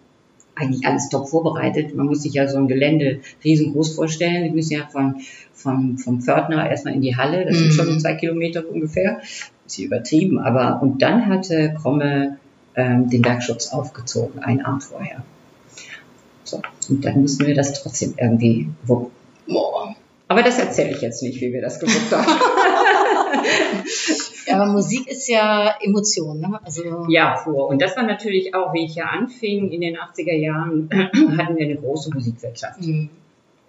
[0.57, 1.95] eigentlich alles top vorbereitet.
[1.95, 4.45] Man muss sich ja so ein Gelände riesengroß vorstellen.
[4.45, 5.16] Wir müssen ja von,
[5.55, 7.47] von, vom Pförtner erstmal in die Halle.
[7.47, 7.73] Das sind Mhm.
[7.73, 9.21] schon zwei Kilometer ungefähr.
[9.66, 10.38] Ist übertrieben.
[10.38, 12.37] Aber, und dann hatte Kromme
[12.75, 15.23] ähm, den Bergschutz aufgezogen, einen Abend vorher.
[16.51, 16.63] So.
[16.89, 19.11] Und dann mussten wir das trotzdem irgendwie wuppen.
[20.29, 22.27] Aber das erzähle ich jetzt nicht, wie wir das gewuppt haben.
[24.53, 26.59] Aber Musik ist ja Emotion, ne?
[26.65, 27.69] Also Ja, pur.
[27.69, 30.89] Und das war natürlich auch, wie ich ja anfing, in den 80er Jahren
[31.39, 32.81] hatten wir eine große Musikwirtschaft.
[32.81, 33.11] Mhm.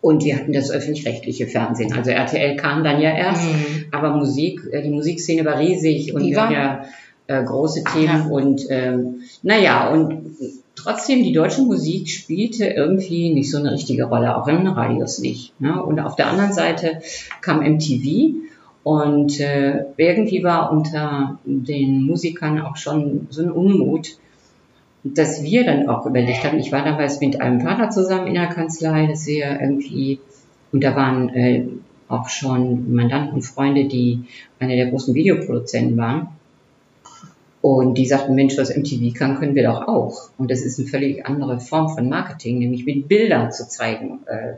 [0.02, 1.94] Und wir hatten das öffentlich-rechtliche Fernsehen.
[1.94, 3.86] Also RTL kam dann ja erst, Mhm.
[3.91, 6.86] aber Musik, äh, die Musikszene war riesig und Die wir war- hatten ja
[7.28, 8.26] äh, große Themen Ja.
[8.28, 10.36] und ähm, naja, und
[10.82, 15.20] trotzdem die deutsche Musik spielte irgendwie nicht so eine richtige Rolle, auch in den Radios
[15.20, 15.60] nicht.
[15.60, 15.82] Ne?
[15.84, 17.02] Und auf der anderen Seite
[17.41, 18.36] kam MTV
[18.84, 24.17] und äh, irgendwie war unter den Musikern auch schon so ein Unmut,
[25.04, 28.48] dass wir dann auch überlegt haben, ich war damals mit einem Partner zusammen in der
[28.48, 30.20] Kanzlei, dass wir irgendwie,
[30.72, 31.65] und da waren äh,
[32.08, 34.26] auch schon Mandanten und Freunde, die
[34.60, 36.28] eine der großen Videoproduzenten waren.
[37.62, 40.30] Und die sagten, Mensch, was MTV kann, können wir doch auch.
[40.38, 44.54] Und das ist eine völlig andere Form von Marketing, nämlich mit Bildern zu zeigen äh,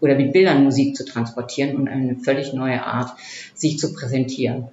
[0.00, 3.10] oder mit Bildern Musik zu transportieren und eine völlig neue Art,
[3.54, 4.68] sich zu präsentieren.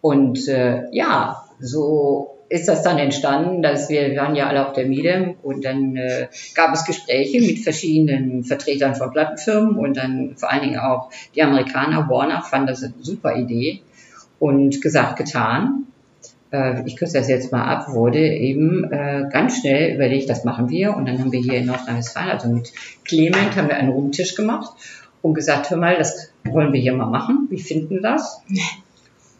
[0.00, 4.72] Und äh, ja, so ist das dann entstanden, dass wir, wir waren ja alle auf
[4.72, 10.34] der Miele und dann äh, gab es Gespräche mit verschiedenen Vertretern von Plattenfirmen und dann
[10.36, 13.82] vor allen Dingen auch die Amerikaner, Warner, fanden das eine super Idee
[14.38, 15.87] und gesagt, getan.
[16.52, 20.68] Äh, ich kürze das jetzt mal ab, wurde eben äh, ganz schnell überlegt, das machen
[20.68, 22.72] wir und dann haben wir hier in Nordrhein-Westfalen, also mit
[23.04, 24.72] Clement haben wir einen Rumtisch gemacht
[25.22, 28.42] und gesagt, hör mal, das wollen wir hier mal machen, wie finden das?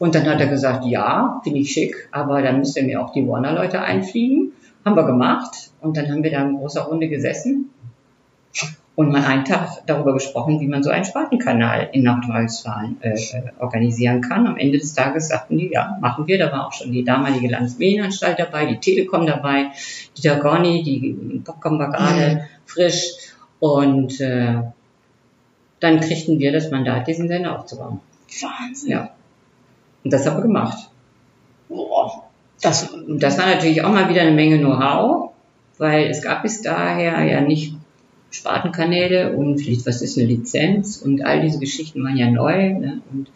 [0.01, 3.13] Und dann hat er gesagt, ja, finde ich schick, aber dann müsst ihr mir auch
[3.13, 4.53] die Warner-Leute einfliegen.
[4.85, 7.71] Haben wir gemacht und dann haben wir da in großer Runde gesessen
[8.99, 13.43] und mal einen Tag darüber gesprochen, wie man so einen Spartenkanal in Nordrhein-Westfalen äh, äh,
[13.61, 14.45] organisieren kann.
[14.49, 16.37] Am Ende des Tages sagten die, ja, machen wir.
[16.37, 19.67] Da war auch schon die damalige Landesmedienanstalt dabei, die Telekom dabei,
[20.17, 22.41] die Dagoni, die Popcom war gerade Mhm.
[22.67, 23.05] frisch
[23.61, 24.63] und äh,
[25.79, 28.01] dann kriegten wir das Mandat, diesen Sender aufzubauen.
[28.43, 28.91] Wahnsinn.
[28.91, 29.11] Ja.
[30.03, 30.91] Und das haben wir gemacht.
[31.69, 32.25] Boah.
[32.61, 35.31] Das, Und das war natürlich auch mal wieder eine Menge Know-how,
[35.79, 37.75] weil es gab bis daher ja nicht
[38.31, 42.75] Spartenkanäle und vielleicht was ist eine Lizenz und all diese Geschichten waren ja neu.
[42.75, 43.01] Ne?
[43.13, 43.29] Und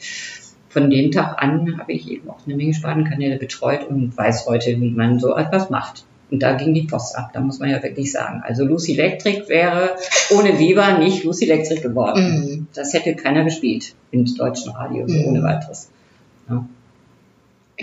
[0.69, 4.81] von dem Tag an habe ich eben auch eine Menge Spartenkanäle betreut und weiß heute,
[4.81, 6.05] wie man so etwas macht.
[6.31, 8.41] Und da ging die Post ab, da muss man ja wirklich sagen.
[8.43, 9.97] Also Lucy Electric wäre
[10.31, 12.41] ohne Viva nicht Lucy Electric geworden.
[12.41, 12.67] Mhm.
[12.75, 15.27] Das hätte keiner gespielt im deutschen Radio, so Mhm.
[15.27, 15.91] ohne weiteres.
[16.49, 16.67] Ja.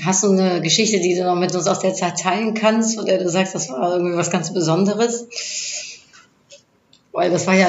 [0.04, 3.18] Hast du eine Geschichte, die du noch mit uns aus der Zeit teilen kannst, oder
[3.18, 5.28] du sagst, das war irgendwie was ganz Besonderes?
[7.20, 7.68] Weil das war ja,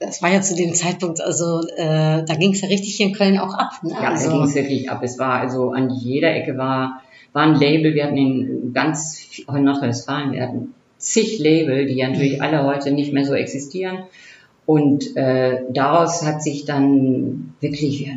[0.00, 3.14] das war ja zu dem Zeitpunkt, also äh, da ging es ja richtig hier in
[3.14, 3.72] Köln auch ab.
[3.82, 3.90] Ne?
[3.90, 5.00] Ja, also, da ging es wirklich ab.
[5.02, 7.00] Es war also an jeder Ecke war,
[7.32, 7.94] war ein Label.
[7.94, 12.64] Wir hatten in ganz, auch in Nordrhein-Westfalen, wir hatten zig Label, die ja natürlich alle
[12.64, 14.00] heute nicht mehr so existieren.
[14.66, 18.12] Und äh, daraus hat sich dann wirklich, ja,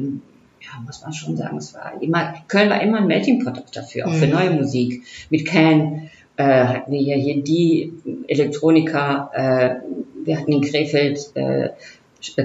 [0.85, 4.13] muss man schon sagen, es war immer, Köln war immer ein Melting Pot dafür, auch
[4.13, 4.33] für Mhm.
[4.33, 5.03] neue Musik.
[5.29, 7.93] Mit Can äh, hatten wir ja hier die
[8.27, 9.75] Elektroniker, äh,
[10.25, 11.69] wir hatten in Krefeld äh,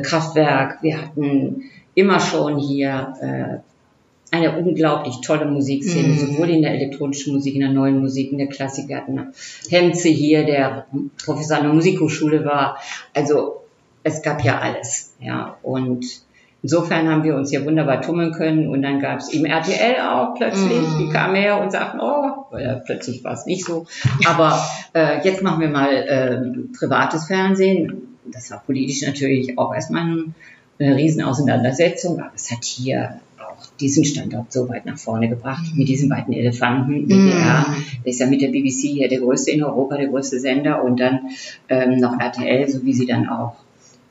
[0.03, 1.65] Kraftwerk, wir hatten
[1.95, 6.19] immer schon hier äh, eine unglaublich tolle Musikszene, Mhm.
[6.19, 8.89] sowohl in der elektronischen Musik, in der neuen Musik, in der Klassik.
[8.89, 9.33] Wir hatten
[9.69, 10.87] Hemze hier, der
[11.25, 12.79] Professor an der Musikhochschule war.
[13.15, 13.63] Also
[14.05, 15.15] es gab ja alles.
[15.21, 15.57] Ja.
[15.63, 16.07] Und
[16.63, 18.69] insofern haben wir uns hier wunderbar tummeln können.
[18.69, 20.81] Und dann gab es eben RTL auch plötzlich.
[20.81, 20.99] Mhm.
[20.99, 23.87] Die kamen her und sagten, oh, weil plötzlich war es nicht so.
[24.27, 24.63] Aber
[24.95, 28.17] äh, jetzt machen wir mal äh, privates Fernsehen.
[28.27, 30.35] Das war politisch natürlich auch erstmal ein
[30.81, 35.89] eine Riesenauseinandersetzung, aber es hat hier auch diesen Standort so weit nach vorne gebracht, mit
[35.89, 37.09] diesen beiden Elefanten.
[37.09, 37.67] WDR
[38.05, 40.99] der ist ja mit der BBC hier der größte in Europa, der größte Sender und
[40.99, 41.31] dann
[41.69, 43.57] ähm, noch RTL, so wie sie dann auch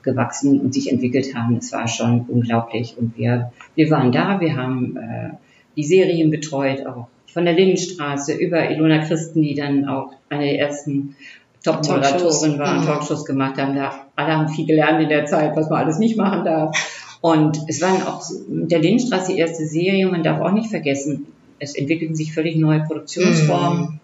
[0.03, 1.55] gewachsen und sich entwickelt haben.
[1.55, 5.29] Das war schon unglaublich und wir, wir waren da, wir haben äh,
[5.75, 10.59] die Serien betreut, auch von der Lindenstraße über Ilona Christen, die dann auch eine der
[10.59, 11.15] ersten
[11.63, 12.85] Top-Moderatorin war und Mhm.
[12.85, 13.75] Talkshows gemacht haben.
[13.75, 17.17] Da alle haben viel gelernt in der Zeit, was man alles nicht machen darf.
[17.21, 21.27] Und es waren auch mit der Lindenstraße die erste Serie, man darf auch nicht vergessen,
[21.59, 23.99] es entwickelten sich völlig neue Produktionsformen,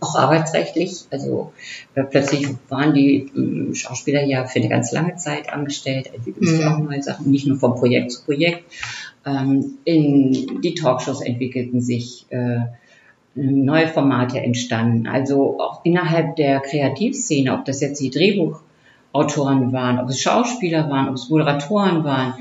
[0.00, 1.04] auch arbeitsrechtlich.
[1.10, 1.52] Also
[1.94, 6.60] äh, plötzlich waren die ähm, Schauspieler ja für eine ganz lange Zeit angestellt, entwickeln sich
[6.60, 6.68] Mhm.
[6.68, 8.64] auch neue Sachen, nicht nur von Projekt zu Projekt.
[9.24, 12.60] Ähm, in die Talkshows entwickelten sich äh,
[13.34, 15.06] neue Formate entstanden.
[15.06, 21.08] Also auch innerhalb der Kreativszene, ob das jetzt die Drehbuchautoren waren, ob es Schauspieler waren,
[21.08, 22.34] ob es Moderatoren waren.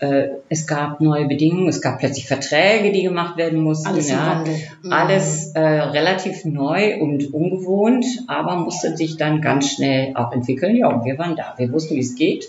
[0.00, 3.88] Äh, es gab neue Bedingungen, es gab plötzlich Verträge, die gemacht werden mussten.
[3.88, 4.44] Alles ja.
[4.82, 4.92] Mhm.
[4.92, 10.76] Alles äh, relativ neu und ungewohnt, aber musste sich dann ganz schnell auch entwickeln.
[10.76, 11.54] Ja, und wir waren da.
[11.56, 12.48] Wir wussten, wie es geht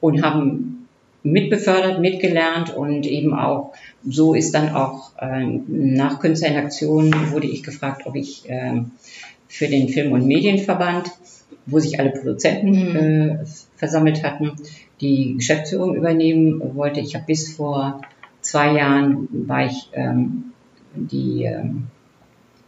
[0.00, 0.88] und haben
[1.22, 3.72] mitbefördert, mitgelernt und eben auch,
[4.08, 8.92] so ist dann auch äh, nach Künstler in Aktion wurde ich gefragt, ob ich ähm,
[9.48, 11.10] für den Film- und Medienverband,
[11.66, 12.96] wo sich alle Produzenten Mhm.
[12.96, 13.38] äh,
[13.76, 14.52] versammelt hatten,
[15.00, 17.00] die Geschäftsführung übernehmen wollte.
[17.00, 18.00] Ich habe bis vor
[18.40, 20.52] zwei Jahren war ich ähm,
[20.94, 21.88] die ähm,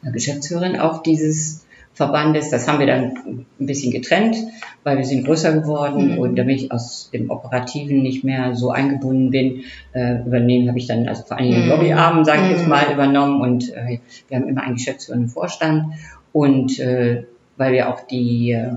[0.02, 1.64] Geschäftsführerin auch dieses
[1.94, 2.50] Verbandes.
[2.50, 4.36] Das haben wir dann ein bisschen getrennt,
[4.84, 6.18] weil wir sind größer geworden Mhm.
[6.18, 9.64] und damit ich aus dem Operativen nicht mehr so eingebunden bin,
[9.94, 11.68] äh, übernehmen habe ich dann also vor allem den Mhm.
[11.70, 12.68] Lobbyabend, sage ich jetzt Mhm.
[12.68, 13.98] mal, übernommen und äh,
[14.28, 15.94] wir haben immer einen geschäftsführenden Vorstand
[16.32, 17.24] und äh,
[17.56, 18.70] weil wir auch die äh,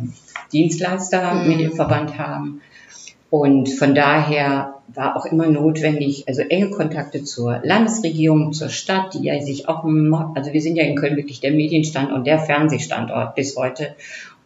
[0.51, 1.47] Dienstleister Mhm.
[1.47, 2.61] mit im Verband haben.
[3.31, 9.23] Und von daher war auch immer notwendig, also enge Kontakte zur Landesregierung, zur Stadt, die
[9.23, 9.85] ja sich auch,
[10.35, 13.95] also wir sind ja in Köln wirklich der Medienstandort, der Fernsehstandort bis heute.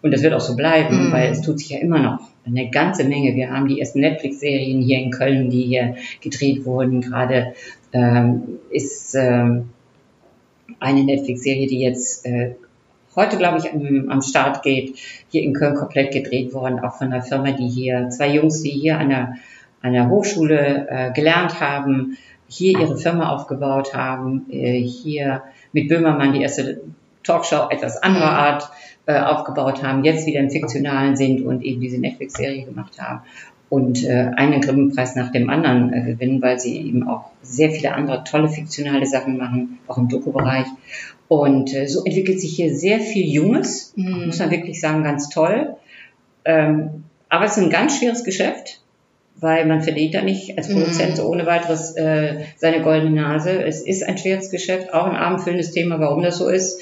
[0.03, 1.11] Und das wird auch so bleiben, Mhm.
[1.11, 3.33] weil es tut sich ja immer noch eine ganze Menge.
[3.35, 7.01] Wir haben die ersten Netflix-Serien hier in Köln, die hier gedreht wurden.
[7.01, 7.55] Gerade
[7.91, 9.69] ähm, ist ähm,
[10.79, 12.51] eine Netflix-Serie, die jetzt äh,
[13.15, 14.97] heute, glaube ich, am, am Start geht,
[15.29, 18.71] hier in Köln komplett gedreht worden, auch von einer Firma, die hier, zwei Jungs, die
[18.71, 19.33] hier an der,
[19.81, 25.43] an der Hochschule äh, gelernt haben, hier ihre Firma aufgebaut haben, äh, hier
[25.73, 26.81] mit Böhmermann die erste
[27.23, 28.69] Talkshow etwas anderer Art
[29.07, 33.21] äh, aufgebaut haben, jetzt wieder im Fiktionalen sind und eben diese Netflix-Serie gemacht haben
[33.69, 37.93] und äh, einen Grimme-Preis nach dem anderen äh, gewinnen, weil sie eben auch sehr viele
[37.93, 40.67] andere tolle fiktionale Sachen machen, auch im Doku-Bereich.
[41.27, 44.27] Und äh, so entwickelt sich hier sehr viel Junges, Mhm.
[44.27, 45.75] muss man wirklich sagen, ganz toll.
[46.45, 48.81] Ähm, aber es ist ein ganz schweres Geschäft,
[49.37, 51.15] weil man verdient da nicht als Produzent Mhm.
[51.15, 53.63] so ohne weiteres äh, seine goldene Nase.
[53.63, 56.81] Es ist ein schweres Geschäft, auch ein abendfüllendes Thema, warum das so ist.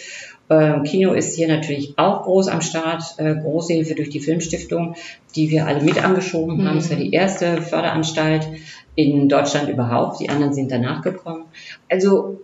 [0.50, 4.96] Ähm, Kino ist hier natürlich auch groß am Start, äh, große Hilfe durch die Filmstiftung,
[5.38, 6.78] die wir alle mit angeschoben haben.
[6.80, 8.46] Es war die erste Förderanstalt
[8.96, 10.20] in Deutschland überhaupt.
[10.20, 11.46] Die anderen sind danach gekommen.
[11.90, 12.42] Also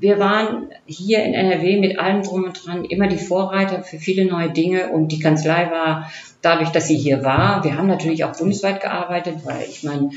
[0.00, 4.24] wir waren hier in NRW mit allem drum und dran immer die Vorreiter für viele
[4.24, 6.10] neue Dinge und die Kanzlei war
[6.42, 7.64] dadurch, dass sie hier war.
[7.64, 10.10] Wir haben natürlich auch bundesweit gearbeitet, weil ich meine,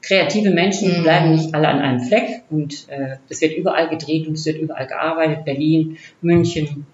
[0.00, 1.02] kreative Menschen Mhm.
[1.02, 4.58] bleiben nicht alle an einem Fleck und äh, es wird überall gedreht und es wird
[4.58, 5.44] überall gearbeitet.
[5.44, 6.86] Berlin, München,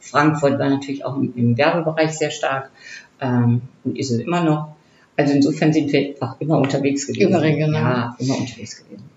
[0.00, 2.70] Frankfurt war natürlich auch im, im Werbebereich sehr stark
[3.20, 4.74] ähm, und ist es immer noch.
[5.16, 7.28] Also insofern sind wir auch immer unterwegs gewesen.
[7.28, 7.82] Überregional.
[7.82, 9.07] Ja, immer unterwegs gewesen.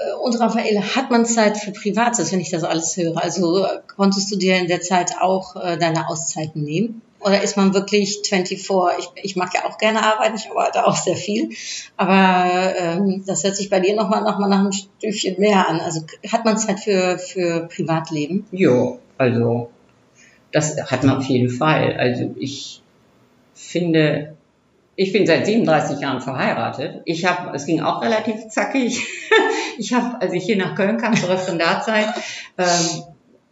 [0.00, 3.22] Äh, Und Raffaele, hat man Zeit für Privates, wenn ich das alles höre?
[3.22, 7.02] Also äh, konntest du dir in der Zeit auch äh, deine Auszeiten nehmen?
[7.20, 8.68] Oder ist man wirklich 24?
[8.98, 11.50] Ich, ich mag ja auch gerne arbeiten, ich arbeite auch sehr viel.
[11.98, 15.80] Aber ähm, das hört sich bei dir nochmal noch mal nach einem Stückchen mehr an.
[15.80, 16.00] Also
[16.32, 18.46] hat man Zeit für, für Privatleben?
[18.52, 19.68] Jo, also
[20.50, 21.94] das hat man auf jeden Fall.
[21.98, 22.82] Also ich
[23.52, 24.34] finde,
[24.96, 27.02] ich bin seit 37 Jahren verheiratet.
[27.04, 29.06] Ich habe, es ging auch relativ zackig.
[29.78, 32.06] Ich habe, als ich hier nach Köln kam zur Referendarzeit,
[32.58, 33.02] ähm,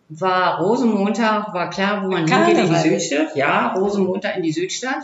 [0.08, 2.76] war Rosenmontag, war klar, wo man hingeht in die.
[2.76, 3.36] Südstadt.
[3.36, 5.02] Ja, Rosenmontag in die Südstadt.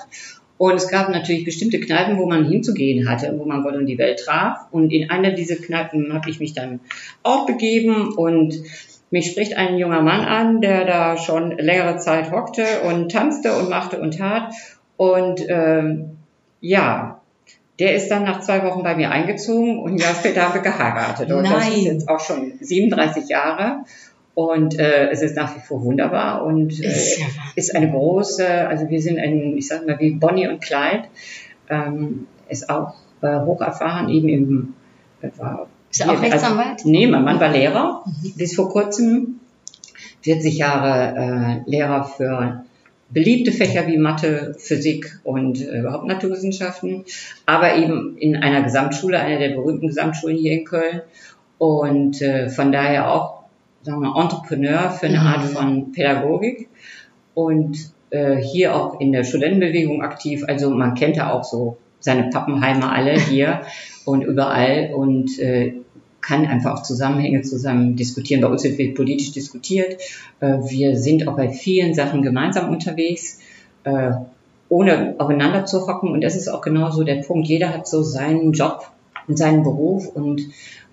[0.56, 3.98] Und es gab natürlich bestimmte Kneipen, wo man hinzugehen hatte, wo man Gott und die
[3.98, 4.58] Welt traf.
[4.70, 6.80] Und in einer dieser Kneipen habe ich mich dann
[7.22, 8.54] auch begeben und
[9.10, 13.68] mich spricht ein junger Mann an, der da schon längere Zeit hockte und tanzte und
[13.68, 14.54] machte und tat.
[14.96, 16.16] Und ähm,
[16.60, 17.20] ja,
[17.79, 20.61] der ist dann nach zwei Wochen bei mir eingezogen und ein Jahr später haben wir
[20.62, 21.31] geheiratet.
[21.33, 21.72] Und das Nein.
[21.72, 23.79] ist jetzt auch schon 37 Jahre.
[24.35, 28.49] Und äh, es ist nach wie vor wunderbar und äh, Ist ja ist eine große,
[28.66, 31.05] also wir sind ein, ich sag mal, wie Bonnie und Clyde,
[31.70, 34.75] ähm, ist auch äh, hoch erfahren, eben im,
[35.22, 36.66] äh, war, Ist er auch hier- Rechtsanwalt?
[36.79, 38.03] Also, nee, mein Mann war Lehrer,
[38.37, 39.39] bis vor kurzem
[40.22, 42.64] 40 Jahre äh, Lehrer für
[43.14, 47.04] beliebte Fächer wie Mathe, Physik und äh, überhaupt Naturwissenschaften,
[47.46, 51.00] aber eben in einer Gesamtschule, einer der berühmten Gesamtschulen hier in Köln
[51.58, 53.44] und äh, von daher auch,
[53.82, 55.26] sagen wir, Entrepreneur für eine Mhm.
[55.26, 56.68] Art von Pädagogik
[57.34, 57.78] und
[58.10, 60.44] äh, hier auch in der Studentenbewegung aktiv.
[60.46, 63.62] Also man kennt ja auch so seine Pappenheimer alle hier
[64.04, 65.74] und überall und äh,
[66.27, 68.41] kann einfach auch Zusammenhänge zusammen diskutieren.
[68.41, 70.01] Bei uns wird politisch diskutiert.
[70.41, 73.41] Äh, wir sind auch bei vielen Sachen gemeinsam unterwegs,
[73.85, 74.12] äh,
[74.68, 76.11] ohne aufeinander zu hocken.
[76.11, 77.47] Und das ist auch genauso der Punkt.
[77.47, 78.91] Jeder hat so seinen Job
[79.29, 80.43] und seinen Beruf und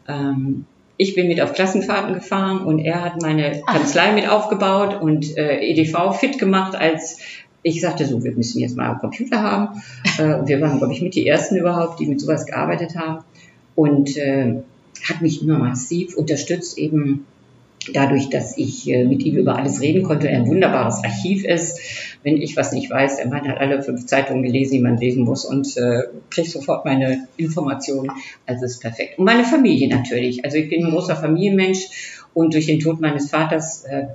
[0.08, 0.66] ähm,
[0.98, 5.60] ich bin mit auf Klassenfahrten gefahren und er hat meine Kanzlei mit aufgebaut und äh,
[5.60, 7.18] EDV fit gemacht, als
[7.64, 9.82] ich sagte so, wir müssen jetzt mal einen Computer haben.
[10.20, 13.24] Äh, wir waren, glaube ich, mit die Ersten überhaupt, die mit sowas gearbeitet haben.
[13.76, 14.62] Und äh,
[15.04, 17.26] hat mich immer massiv unterstützt, eben
[17.94, 21.80] dadurch, dass ich äh, mit ihm über alles reden konnte, er ein wunderbares Archiv ist.
[22.24, 25.24] Wenn ich was nicht weiß, der Mann hat alle fünf Zeitungen gelesen, die man lesen
[25.24, 28.12] muss und äh, kriegt sofort meine Informationen.
[28.46, 29.18] Also ist perfekt.
[29.18, 30.46] Und meine Familie natürlich.
[30.46, 34.06] Also ich bin ein großer Familienmensch und durch den Tod meines Vaters äh,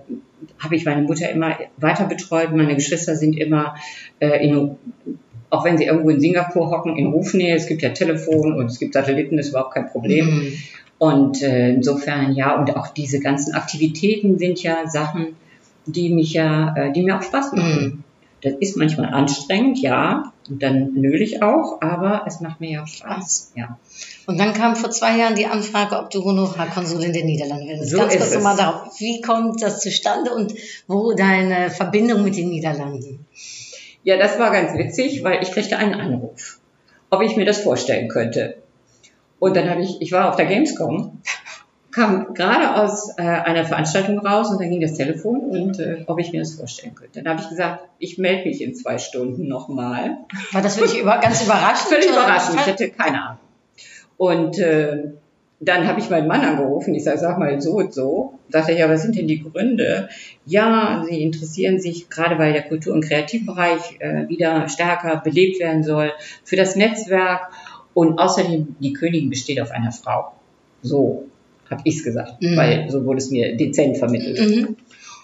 [0.59, 2.53] habe ich meine Mutter immer weiter betreut.
[2.53, 3.75] Meine Geschwister sind immer
[4.21, 4.77] äh, in
[5.57, 8.79] auch wenn sie irgendwo in Singapur hocken, in Rufnähe, es gibt ja Telefon und es
[8.79, 10.27] gibt Satelliten, das ist überhaupt kein Problem.
[10.27, 10.53] Mhm.
[10.99, 15.37] Und äh, insofern ja, und auch diese ganzen Aktivitäten sind ja Sachen,
[15.87, 17.83] die mich ja, äh, die mir auch Spaß machen.
[17.83, 18.03] Mhm.
[18.43, 22.83] Das ist manchmal anstrengend, ja, und dann nöle ich auch, aber es macht mir ja
[22.83, 23.53] auch Spaß.
[23.57, 23.79] Ja.
[24.27, 27.93] Und dann kam vor zwei Jahren die Anfrage, ob du Honorarkonsulin der Niederlande werden willst.
[27.93, 29.01] So Ganz ist kurz nochmal darauf.
[29.01, 30.55] Wie kommt das zustande und
[30.87, 33.27] wo deine Verbindung mit den Niederlanden?
[34.07, 36.61] Ja, das war ganz witzig, weil ich kriegte einen Anruf.
[37.11, 38.57] ob ich mir das vorstellen könnte.
[39.41, 41.21] Und dann habe ich, ich war auf der Gamescom,
[41.91, 46.21] kam gerade aus äh, einer Veranstaltung raus und dann ging das Telefon und äh, ob
[46.21, 47.21] ich mir das vorstellen könnte.
[47.21, 50.19] Dann habe ich gesagt, ich melde mich in zwei Stunden nochmal.
[50.53, 51.89] War das wirklich über, ganz überraschend?
[51.89, 53.41] Völlig überraschend, ich hatte keine Ahnung.
[54.19, 55.15] Und äh,
[55.59, 58.39] dann habe ich meinen Mann angerufen, ich sage, sag mal so und so.
[58.51, 60.09] Sagte er, ja, was sind denn die Gründe?
[60.45, 65.83] Ja, sie interessieren sich, gerade weil der Kultur- und Kreativbereich äh, wieder stärker belebt werden
[65.83, 66.13] soll,
[66.45, 67.51] für das Netzwerk.
[67.95, 70.33] Und außerdem, die Königin besteht auf einer Frau.
[70.83, 71.25] So
[71.71, 72.57] habe ich es gesagt, Mhm.
[72.57, 74.39] weil so wurde es mir dezent vermittelt.
[74.39, 74.77] Mhm.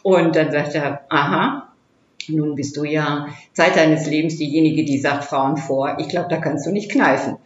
[0.03, 1.69] Und dann sagt er, aha,
[2.29, 5.97] nun bist du ja Zeit deines Lebens diejenige, die sagt Frauen vor.
[6.01, 7.37] Ich glaube, da kannst du nicht kneifen.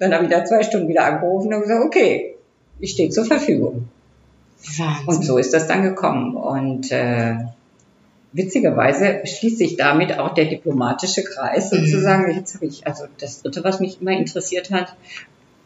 [0.00, 2.34] Dann habe ich da zwei Stunden wieder angerufen und gesagt, okay,
[2.80, 3.88] ich stehe zur Verfügung.
[4.78, 5.06] Wahnsinn.
[5.06, 6.34] Und so ist das dann gekommen.
[6.34, 7.34] Und äh,
[8.32, 11.76] witzigerweise schließt sich damit auch der diplomatische Kreis Mhm.
[11.78, 12.34] sozusagen.
[12.34, 14.94] Jetzt habe ich, also das dritte, was mich immer interessiert hat,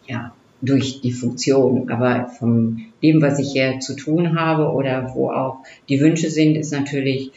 [0.06, 5.30] ja, durch die Funktion, aber von dem, was ich hier zu tun habe oder wo
[5.30, 5.58] auch
[5.88, 7.32] die Wünsche sind, ist natürlich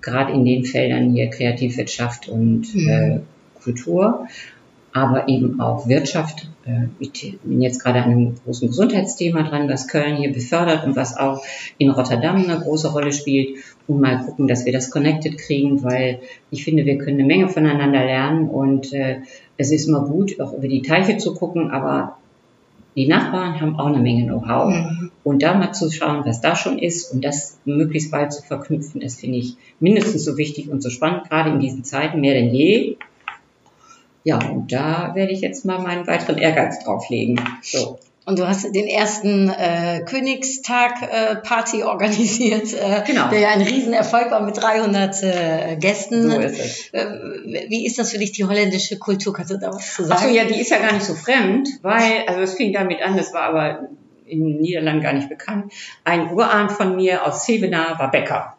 [0.00, 2.88] gerade in den Feldern hier Kreativwirtschaft und Mhm.
[2.88, 3.20] äh,
[3.62, 4.26] Kultur,
[4.92, 6.48] aber eben auch Wirtschaft.
[6.64, 10.96] Äh, ich bin jetzt gerade an einem großen Gesundheitsthema dran, was Köln hier befördert und
[10.96, 11.42] was auch
[11.78, 13.58] in Rotterdam eine große Rolle spielt.
[13.86, 16.20] Und mal gucken, dass wir das connected kriegen, weil
[16.50, 19.20] ich finde, wir können eine Menge voneinander lernen und äh,
[19.56, 22.16] es ist immer gut, auch über die Teiche zu gucken, aber
[22.96, 24.68] die Nachbarn haben auch eine Menge Know-how.
[24.68, 25.10] Mhm.
[25.22, 29.00] Und da mal zu schauen, was da schon ist und das möglichst bald zu verknüpfen,
[29.00, 32.52] das finde ich mindestens so wichtig und so spannend, gerade in diesen Zeiten, mehr denn
[32.52, 32.96] je.
[34.24, 37.40] Ja, und da werde ich jetzt mal meinen weiteren Ehrgeiz drauflegen.
[37.62, 37.98] So.
[38.26, 43.28] Und du hast den ersten äh, Königstag-Party organisiert, äh, Genau.
[43.28, 46.30] der ja ein Riesenerfolg war mit 300 äh, Gästen.
[46.30, 46.90] So ist es.
[46.92, 47.06] Äh,
[47.68, 49.32] wie ist das für dich, die holländische Kultur?
[49.32, 50.20] Kannst du da was zu sagen?
[50.22, 53.02] Ach so, ja, die ist ja gar nicht so fremd, weil, also es fing damit
[53.02, 53.88] an, das war aber
[54.26, 55.72] in den Niederlanden gar nicht bekannt.
[56.04, 58.56] Ein Urahn von mir aus Zevenaar war Bäcker.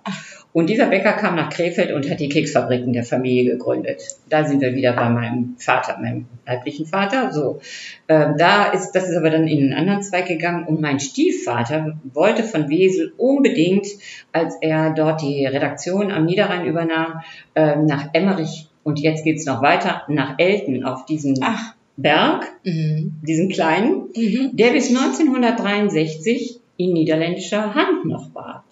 [0.53, 4.01] Und dieser Bäcker kam nach Krefeld und hat die Keksfabriken der Familie gegründet.
[4.29, 7.31] Da sind wir wieder bei meinem Vater, meinem leiblichen Vater.
[7.31, 7.61] So,
[8.09, 10.65] ähm, da ist, das ist aber dann in einen anderen Zweig gegangen.
[10.67, 13.87] Und mein Stiefvater wollte von Wesel unbedingt,
[14.33, 17.21] als er dort die Redaktion am Niederrhein übernahm,
[17.55, 21.75] ähm, nach Emmerich und jetzt geht's noch weiter nach Elten auf diesen Ach.
[21.97, 23.19] Berg, Mhm.
[23.21, 24.49] diesen kleinen, Mhm.
[24.53, 28.65] der bis 1963 in niederländischer Hand noch war.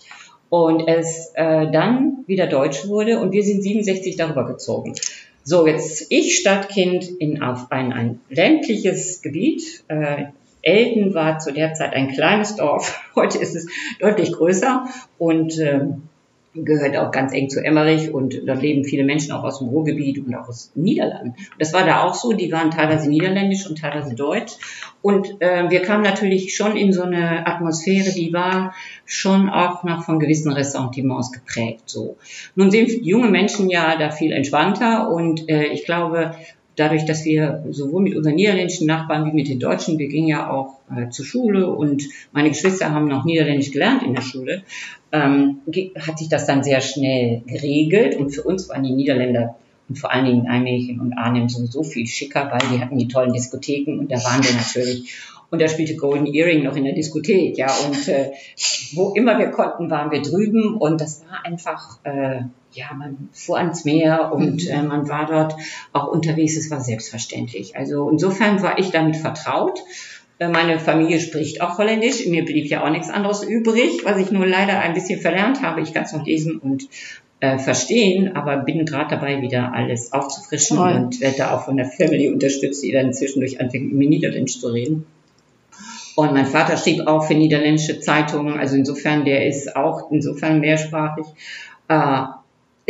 [0.49, 4.95] Und es äh, dann wieder deutsch wurde und wir sind 67 darüber gezogen.
[5.43, 9.83] So, jetzt ich Stadtkind in auf ein, ein ländliches Gebiet.
[9.87, 10.25] Äh,
[10.61, 12.99] Elten war zu der Zeit ein kleines Dorf.
[13.15, 13.67] Heute ist es
[13.99, 14.85] deutlich größer
[15.17, 16.08] und ähm,
[16.55, 20.19] gehört auch ganz eng zu Emmerich und dort leben viele Menschen auch aus dem Ruhrgebiet
[20.19, 21.35] und auch aus Niederlanden.
[21.59, 24.53] Das war da auch so, die waren teilweise niederländisch und teilweise deutsch.
[25.01, 28.73] Und äh, wir kamen natürlich schon in so eine Atmosphäre, die war
[29.05, 31.83] schon auch noch von gewissen Ressentiments geprägt.
[31.85, 32.17] So.
[32.55, 36.35] Nun sind junge Menschen ja da viel entspannter und äh, ich glaube,
[36.79, 40.49] dadurch, dass wir sowohl mit unseren niederländischen Nachbarn wie mit den Deutschen, wir gingen ja
[40.49, 44.63] auch äh, zur Schule und meine Geschwister haben noch Niederländisch gelernt in der Schule,
[45.11, 45.59] ähm,
[45.99, 49.55] hat sich das dann sehr schnell geregelt und für uns waren die Niederländer
[49.89, 53.33] und vor allen Dingen Nijmegen und Arnhem sowieso viel schicker, weil die hatten die tollen
[53.33, 55.15] Diskotheken und da waren wir natürlich.
[55.51, 57.73] Und da spielte Golden Earring noch in der Diskothek, ja.
[57.87, 58.31] Und äh,
[58.93, 62.41] wo immer wir konnten, waren wir drüben und das war einfach, äh,
[62.73, 65.55] ja, man fuhr ans Meer und äh, man war dort
[65.93, 66.55] auch unterwegs.
[66.57, 67.75] Es war selbstverständlich.
[67.75, 69.79] Also insofern war ich damit vertraut.
[70.37, 72.25] Äh, Meine Familie spricht auch Holländisch.
[72.27, 75.81] Mir blieb ja auch nichts anderes übrig, was ich nur leider ein bisschen verlernt habe.
[75.81, 76.87] Ich kann es noch lesen und
[77.39, 80.93] äh, verstehen, aber bin gerade dabei, wieder alles aufzufrischen Toll.
[80.93, 84.67] und werde da auch von der Family unterstützt, die dann zwischendurch anfängt, mit Niederländisch zu
[84.67, 85.05] reden.
[86.15, 91.25] Und mein Vater schrieb auch für niederländische Zeitungen, also insofern, der ist auch insofern mehrsprachig.
[91.87, 92.23] Äh,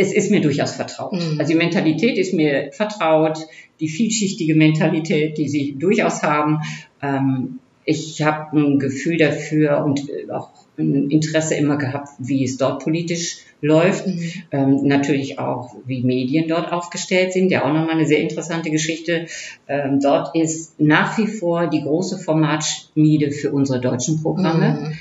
[0.00, 1.12] es ist mir durchaus vertraut.
[1.12, 1.38] Mhm.
[1.38, 3.38] Also die Mentalität ist mir vertraut,
[3.80, 6.60] die vielschichtige Mentalität, die sie durchaus haben.
[7.02, 12.56] Ähm, ich habe ein Gefühl dafür und äh, auch ein Interesse immer gehabt, wie es
[12.56, 14.06] dort politisch läuft.
[14.06, 14.32] Mhm.
[14.52, 17.50] Ähm, natürlich auch, wie Medien dort aufgestellt sind.
[17.50, 19.26] Ja, auch nochmal eine sehr interessante Geschichte.
[19.68, 24.92] Ähm, dort ist nach wie vor die große Formatschmiede für unsere deutschen Programme, Mhm.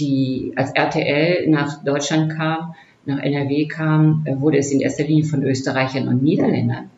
[0.00, 2.74] die als RTL nach Deutschland kam,
[3.08, 6.90] nach NRW kam, äh, wurde es in erster Linie von Österreichern und Niederländern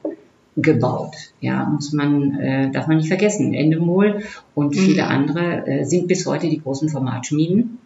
[0.57, 1.15] gebaut.
[1.41, 3.55] Ja, muss man, äh, darf man nicht vergessen.
[3.55, 4.23] Endemol
[4.55, 4.79] und Mhm.
[4.79, 7.79] viele andere äh, sind bis heute die großen Formatschmieden.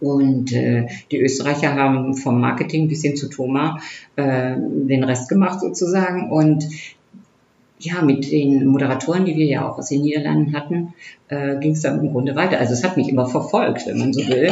[0.00, 3.80] Und äh, die Österreicher haben vom Marketing bis hin zu Thoma
[4.16, 6.30] äh, den Rest gemacht sozusagen.
[6.30, 6.64] Und
[7.78, 10.94] ja, mit den Moderatoren, die wir ja auch aus den Niederlanden hatten,
[11.28, 12.58] äh, ging es dann im Grunde weiter.
[12.58, 14.50] Also es hat mich immer verfolgt, wenn man so will.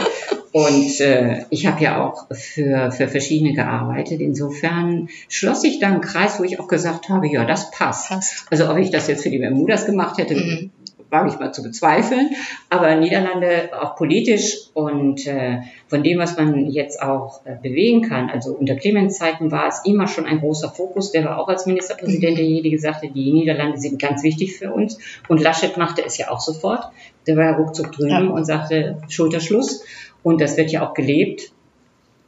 [0.53, 4.21] Und äh, ich habe ja auch für, für verschiedene gearbeitet.
[4.21, 8.09] Insofern schloss ich dann einen Kreis, wo ich auch gesagt habe, ja, das passt.
[8.09, 8.47] Passt.
[8.51, 10.71] Also ob ich das jetzt für die Bermudas gemacht hätte, Mhm.
[11.11, 12.31] wage ich mal zu bezweifeln.
[12.71, 18.29] Aber Niederlande auch politisch und äh, von dem, was man jetzt auch äh, bewegen kann.
[18.29, 21.11] Also unter Clemens Zeiten war es immer schon ein großer Fokus.
[21.13, 24.99] Der war auch als Ministerpräsident derjenige, sagte, die Niederlande sind ganz wichtig für uns.
[25.29, 26.91] Und Laschet machte es ja auch sofort.
[27.27, 28.21] Der war ja ruckzuck drüben Ja.
[28.31, 29.85] und sagte, Schulterschluss.
[30.23, 31.53] Und das wird ja auch gelebt.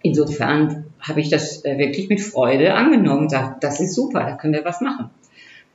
[0.03, 4.37] Insofern habe ich das äh, wirklich mit Freude angenommen und gesagt, das ist super, da
[4.37, 5.11] können wir was machen.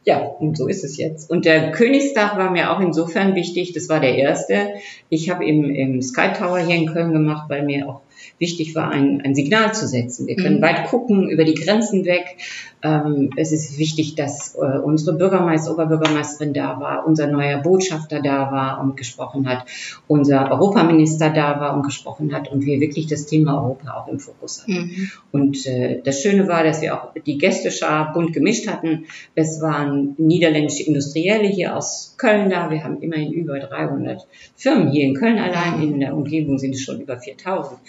[0.05, 1.31] Ja, und so ist es jetzt.
[1.31, 4.75] Und der Königstag war mir auch insofern wichtig, das war der erste.
[5.09, 8.01] Ich habe im, im Sky Tower hier in Köln gemacht, weil mir auch
[8.39, 10.27] wichtig war, ein, ein Signal zu setzen.
[10.27, 10.61] Wir können Mhm.
[10.61, 12.37] weit gucken, über die Grenzen weg.
[12.83, 18.51] Ähm, es ist wichtig, dass äh, unsere Bürgermeister, Oberbürgermeisterin da war, unser neuer Botschafter da
[18.51, 19.65] war und gesprochen hat,
[20.07, 24.19] unser Europaminister da war und gesprochen hat und wir wirklich das Thema Europa auch im
[24.19, 24.73] Fokus hatten.
[24.73, 25.11] Mhm.
[25.31, 29.05] Und äh, das Schöne war, dass wir auch die Gästeschar bunt gemischt hatten.
[29.33, 32.69] Es waren niederländische Industrielle hier aus Köln da.
[32.69, 35.81] Wir haben immerhin über 300 Firmen hier in Köln allein.
[35.81, 37.79] In der Umgebung sind es schon über 4000.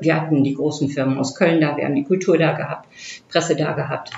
[0.00, 2.88] Wir hatten die großen Firmen aus Köln da, wir haben die Kultur da gehabt,
[3.28, 4.10] Presse da gehabt.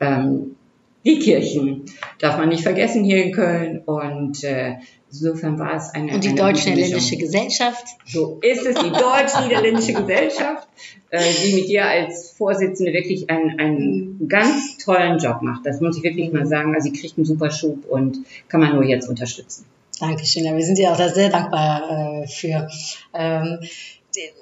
[0.00, 0.56] Ähm,
[1.04, 1.84] die Kirchen
[2.18, 3.78] darf man nicht vergessen hier in Köln.
[3.84, 4.74] Und äh,
[5.10, 7.16] insofern war es eine Und die deutsch-niederländische.
[7.16, 7.84] Gesellschaft.
[8.06, 10.68] So ist es, die deutsch-niederländische Gesellschaft,
[11.10, 15.64] äh, die mit dir als Vorsitzende wirklich einen, einen ganz tollen Job macht.
[15.64, 16.74] Das muss ich wirklich mal sagen.
[16.74, 18.18] Also sie kriegt einen super Schub und
[18.48, 19.64] kann man nur jetzt unterstützen.
[19.98, 20.44] Dankeschön.
[20.44, 22.68] Ja, wir sind dir auch da sehr dankbar äh, für.
[23.14, 23.60] Ähm,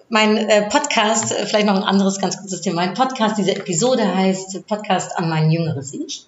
[0.08, 2.86] mein äh, Podcast, äh, vielleicht noch ein anderes ganz kurzes Thema.
[2.86, 6.26] Mein Podcast, diese Episode heißt Podcast an mein jüngeres Ich.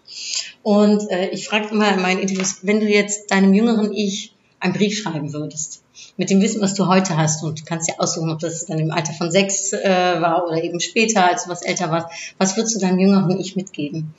[0.62, 4.74] Und äh, ich frage immer in meinen Interviews, wenn du jetzt deinem jüngeren Ich einen
[4.74, 5.82] Brief schreiben würdest,
[6.18, 8.78] mit dem Wissen, was du heute hast, und du kannst ja aussuchen, ob das dann
[8.78, 12.56] im Alter von sechs äh, war oder eben später, als du was älter warst, was
[12.56, 14.14] würdest du deinem jüngeren Ich mitgeben?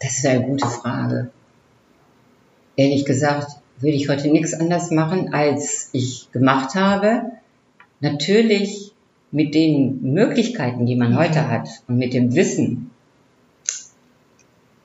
[0.00, 1.30] Das ist eine gute Frage.
[2.76, 3.50] Ehrlich gesagt
[3.80, 7.32] würde ich heute nichts anders machen, als ich gemacht habe.
[8.02, 8.90] Natürlich
[9.30, 12.90] mit den Möglichkeiten, die man heute hat und mit dem Wissen,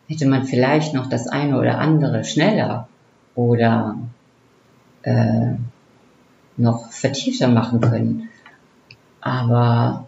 [0.07, 2.87] hätte man vielleicht noch das eine oder andere schneller
[3.33, 3.97] oder
[5.01, 5.53] äh,
[6.57, 8.29] noch vertiefter machen können.
[9.19, 10.05] Aber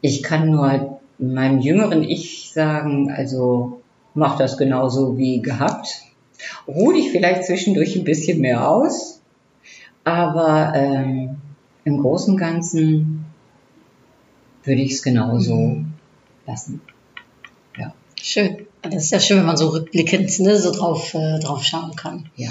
[0.00, 3.82] ich kann nur meinem jüngeren Ich sagen, also
[4.14, 6.00] mach das genauso wie gehabt.
[6.66, 9.20] Ruh dich vielleicht zwischendurch ein bisschen mehr aus,
[10.02, 11.36] aber ähm,
[11.84, 13.26] im Großen und Ganzen
[14.64, 15.92] würde ich es genauso Mhm.
[16.46, 16.80] lassen.
[18.26, 18.66] Schön.
[18.80, 22.30] Das ist ja schön, wenn man so rückblickend ne, so drauf, äh, drauf schauen kann.
[22.36, 22.48] Ja.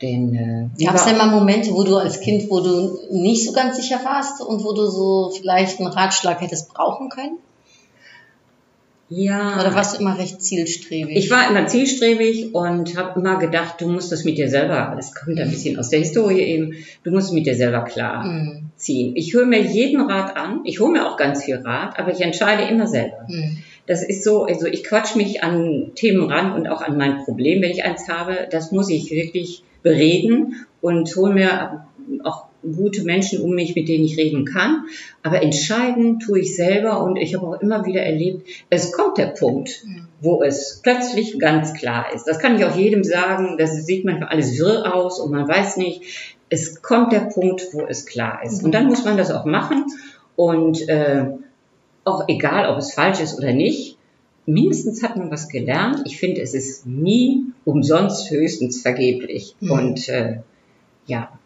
[0.00, 0.32] Denn
[0.78, 3.76] äh, Gab es denn mal Momente, wo du als Kind, wo du nicht so ganz
[3.76, 7.38] sicher warst und wo du so vielleicht einen Ratschlag hättest brauchen können?
[9.10, 11.16] Ja, Oder warst du immer recht zielstrebig?
[11.16, 15.14] Ich war immer zielstrebig und habe immer gedacht, du musst das mit dir selber, das
[15.14, 18.70] kommt ein bisschen aus der Historie eben, du musst es mit dir selber klar Hm,
[18.76, 19.16] ziehen.
[19.16, 22.20] Ich höre mir jeden Rat an, ich hole mir auch ganz viel Rat, aber ich
[22.20, 23.26] entscheide immer selber.
[23.26, 23.56] hm,
[23.86, 27.62] Das ist so, also ich quatsch mich an Themen ran und auch an mein Problem,
[27.62, 28.46] wenn ich eins habe.
[28.50, 31.86] Das muss ich wirklich bereden und hole mir
[32.24, 34.86] auch gute Menschen um mich, mit denen ich reden kann.
[35.22, 39.26] Aber entscheiden tue ich selber und ich habe auch immer wieder erlebt, es kommt der
[39.26, 39.84] Punkt,
[40.20, 42.24] wo es plötzlich ganz klar ist.
[42.24, 43.56] Das kann ich auch jedem sagen.
[43.58, 46.36] Das sieht manchmal alles wirr aus und man weiß nicht.
[46.50, 48.64] Es kommt der Punkt, wo es klar ist.
[48.64, 49.84] Und dann muss man das auch machen.
[50.34, 51.26] Und äh,
[52.04, 53.98] auch egal, ob es falsch ist oder nicht,
[54.46, 56.00] mindestens hat man was gelernt.
[56.06, 59.54] Ich finde, es ist nie umsonst, höchstens vergeblich.
[59.60, 59.70] Mhm.
[59.70, 60.38] Und äh,
[61.06, 61.37] ja,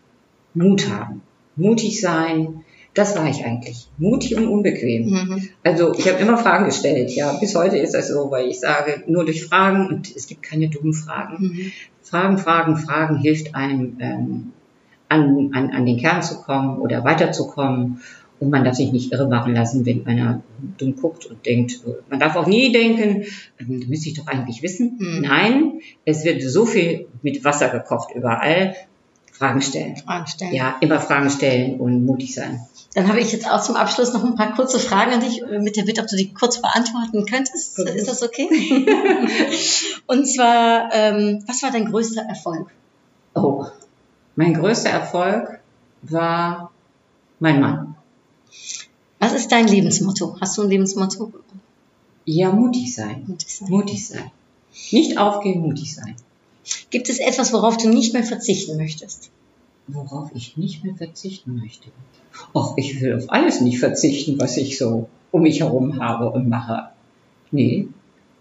[0.54, 1.22] Mut haben,
[1.56, 2.64] mutig sein.
[2.94, 3.88] Das war ich eigentlich.
[3.96, 5.08] Mutig und unbequem.
[5.08, 5.48] mhm.
[5.64, 7.10] Also ich habe immer Fragen gestellt.
[7.12, 10.42] Ja, bis heute ist das so, weil ich sage, nur durch Fragen und es gibt
[10.42, 11.42] keine dummen Fragen.
[11.42, 11.72] Mhm.
[12.02, 14.52] Fragen, Fragen, Fragen hilft einem, ähm,
[15.08, 18.02] an, an, an den Kern zu kommen oder weiterzukommen.
[18.40, 20.42] Und man darf sich nicht irre machen lassen, wenn einer
[20.76, 23.22] dumm guckt und denkt, äh, man darf auch nie denken,
[23.58, 24.98] ähm, das müsste ich doch eigentlich wissen.
[24.98, 25.20] Mhm.
[25.22, 25.72] Nein,
[26.04, 28.74] es wird so viel mit Wasser gekocht überall.
[29.42, 29.96] Fragen stellen.
[29.96, 30.54] Fragen stellen.
[30.54, 32.60] Ja, immer Fragen stellen und mutig sein.
[32.94, 35.58] Dann habe ich jetzt auch zum Abschluss noch ein paar kurze Fragen an dich, äh,
[35.58, 37.76] mit der Bitte, ob du die kurz beantworten könntest.
[37.76, 37.88] Mhm.
[37.88, 38.48] Ist das okay?
[40.06, 42.70] Und zwar, ähm, was war dein größter Erfolg?
[43.34, 43.66] Oh,
[44.36, 45.58] mein größter Erfolg
[46.02, 46.70] war
[47.40, 47.96] mein Mann.
[49.18, 50.36] Was ist dein Lebensmotto?
[50.40, 51.32] Hast du ein Lebensmotto?
[52.26, 53.24] Ja, mutig sein.
[53.26, 53.68] Mutig sein.
[53.68, 54.30] Mutig sein.
[54.92, 56.14] Nicht aufgeben, mutig sein.
[56.90, 59.30] Gibt es etwas, worauf du nicht mehr verzichten möchtest?
[59.88, 61.88] Worauf ich nicht mehr verzichten möchte.
[62.54, 66.48] Och, ich will auf alles nicht verzichten, was ich so um mich herum habe und
[66.48, 66.90] mache.
[67.50, 67.88] Nee,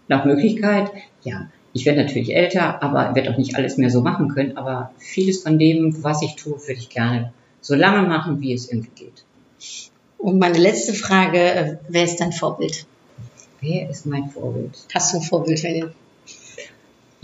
[0.08, 0.90] nach Möglichkeit,
[1.22, 1.48] ja.
[1.74, 4.58] Ich werde natürlich älter, aber werde auch nicht alles mehr so machen können.
[4.58, 8.70] Aber vieles von dem, was ich tue, würde ich gerne so lange machen, wie es
[8.70, 9.24] irgendwie geht.
[10.18, 12.86] Und meine letzte Frage, äh, wer ist dein Vorbild?
[13.60, 14.76] Wer ist mein Vorbild?
[14.94, 15.92] Hast du ein Vorbild, ihr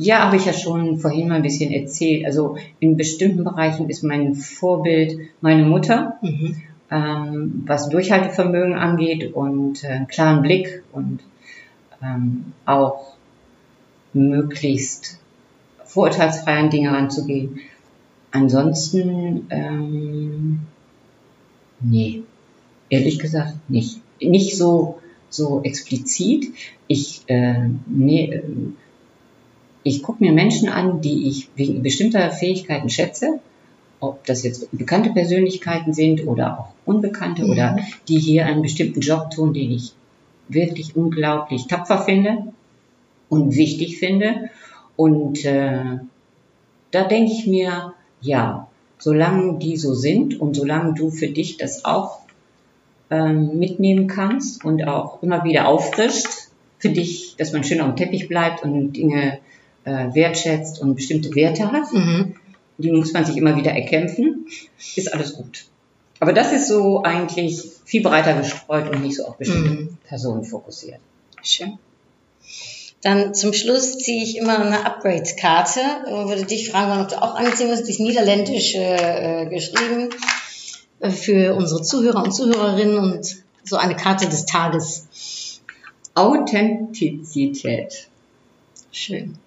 [0.01, 2.24] Ja, habe ich ja schon vorhin mal ein bisschen erzählt.
[2.24, 6.57] Also in bestimmten Bereichen ist mein Vorbild meine Mutter, mhm.
[6.90, 11.18] ähm, was Durchhaltevermögen angeht und äh, einen klaren Blick und
[12.01, 13.16] ähm, auch
[14.12, 15.18] möglichst
[15.84, 17.59] vorurteilsfrei an Dinge ranzugehen.
[18.30, 20.61] Ansonsten, ähm,
[21.80, 22.22] nee,
[22.88, 24.01] ehrlich gesagt nicht.
[24.20, 26.53] Nicht so, so explizit.
[26.86, 28.42] Ich, äh, nee, äh,
[29.89, 33.41] ich gucke mir Menschen an, die ich wegen bestimmter Fähigkeiten schätze,
[34.01, 37.51] ob das jetzt bekannte Persönlichkeiten sind oder auch unbekannte Mhm.
[37.51, 37.76] oder
[38.09, 39.93] die hier einen bestimmten Job tun, den ich
[40.49, 42.45] wirklich unglaublich tapfer finde
[43.28, 44.51] und wichtig finde.
[44.97, 45.99] Und äh,
[46.91, 48.68] da denke ich mir, ja,
[48.99, 52.20] solange die so sind und solange du für dich das auch
[53.11, 56.28] ähm, mitnehmen kannst und auch immer wieder auffrischt,
[56.78, 59.39] für dich, dass man schön auf dem Teppich bleibt und Dinge
[59.85, 62.35] äh, wertschätzt und bestimmte Werte hat, Mhm.
[62.79, 64.47] die muss man sich immer wieder erkämpfen,
[64.97, 65.64] ist alles gut.
[66.20, 69.99] Aber das ist so eigentlich viel breiter gestreut und nicht so auf bestimmte Mhm.
[70.09, 70.99] Personen fokussiert.
[71.43, 71.79] Schön.
[73.03, 77.22] Dann zum Schluss ziehe ich immer eine Upgrade-Karte und würde dich fragen wollen, ob du
[77.22, 77.87] auch anziehen willst.
[77.87, 80.09] Die ist niederländisch äh, äh, geschrieben
[80.99, 85.07] äh, für unsere Zuhörer und Zuhörerinnen und so eine Karte des Tages.
[86.14, 88.09] Authentizität.
[88.91, 89.39] Schön.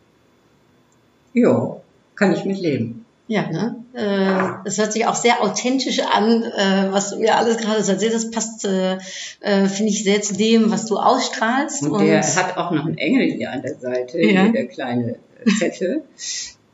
[1.34, 1.82] Jo,
[2.16, 3.06] kann ich mitleben.
[3.28, 3.76] Ja, ne?
[3.94, 8.14] Äh, es hört sich auch sehr authentisch an, äh, was du mir alles gerade erzählt
[8.14, 8.32] hast.
[8.34, 8.98] Passt, äh,
[9.40, 11.84] äh, finde ich, sehr zu dem, was du ausstrahlst.
[11.84, 14.50] Und der hat auch noch einen Engel hier an der Seite, Ja.
[14.50, 15.16] der kleine
[15.60, 16.02] Zettel.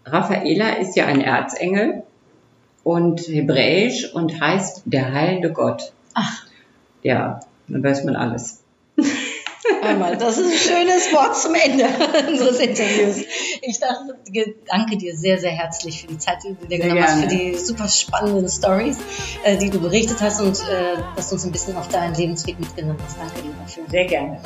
[0.05, 2.03] Raffaela ist ja ein Erzengel
[2.83, 5.91] und hebräisch und heißt der heilende Gott.
[6.15, 6.43] Ach.
[7.03, 8.63] Ja, dann weiß man alles.
[9.87, 11.85] Einmal, das ist ein schönes Wort zum Ende
[12.27, 13.23] unseres Interviews.
[13.61, 14.17] Ich dachte,
[14.65, 17.55] danke dir sehr, sehr herzlich für die Zeit, die du dir genommen hast, für die
[17.55, 18.97] super spannenden Stories,
[19.43, 22.59] äh, die du berichtet hast und äh, dass du uns ein bisschen auf deinen Lebensweg
[22.59, 23.17] mitgenommen hast.
[23.17, 23.83] Danke dir dafür.
[23.89, 24.41] Sehr gerne.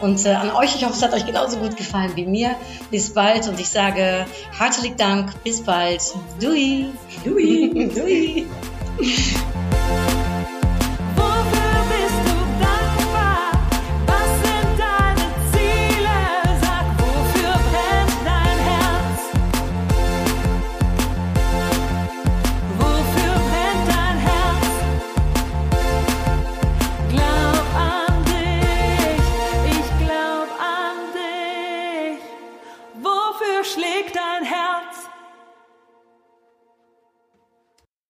[0.00, 2.56] Und äh, an euch, ich hoffe, es hat euch genauso gut gefallen wie mir.
[2.90, 4.26] Bis bald und ich sage
[4.56, 5.42] herzlichen Dank.
[5.44, 6.02] Bis bald.
[6.40, 6.86] Dui.
[7.24, 7.90] Dui.
[7.94, 8.46] Dui.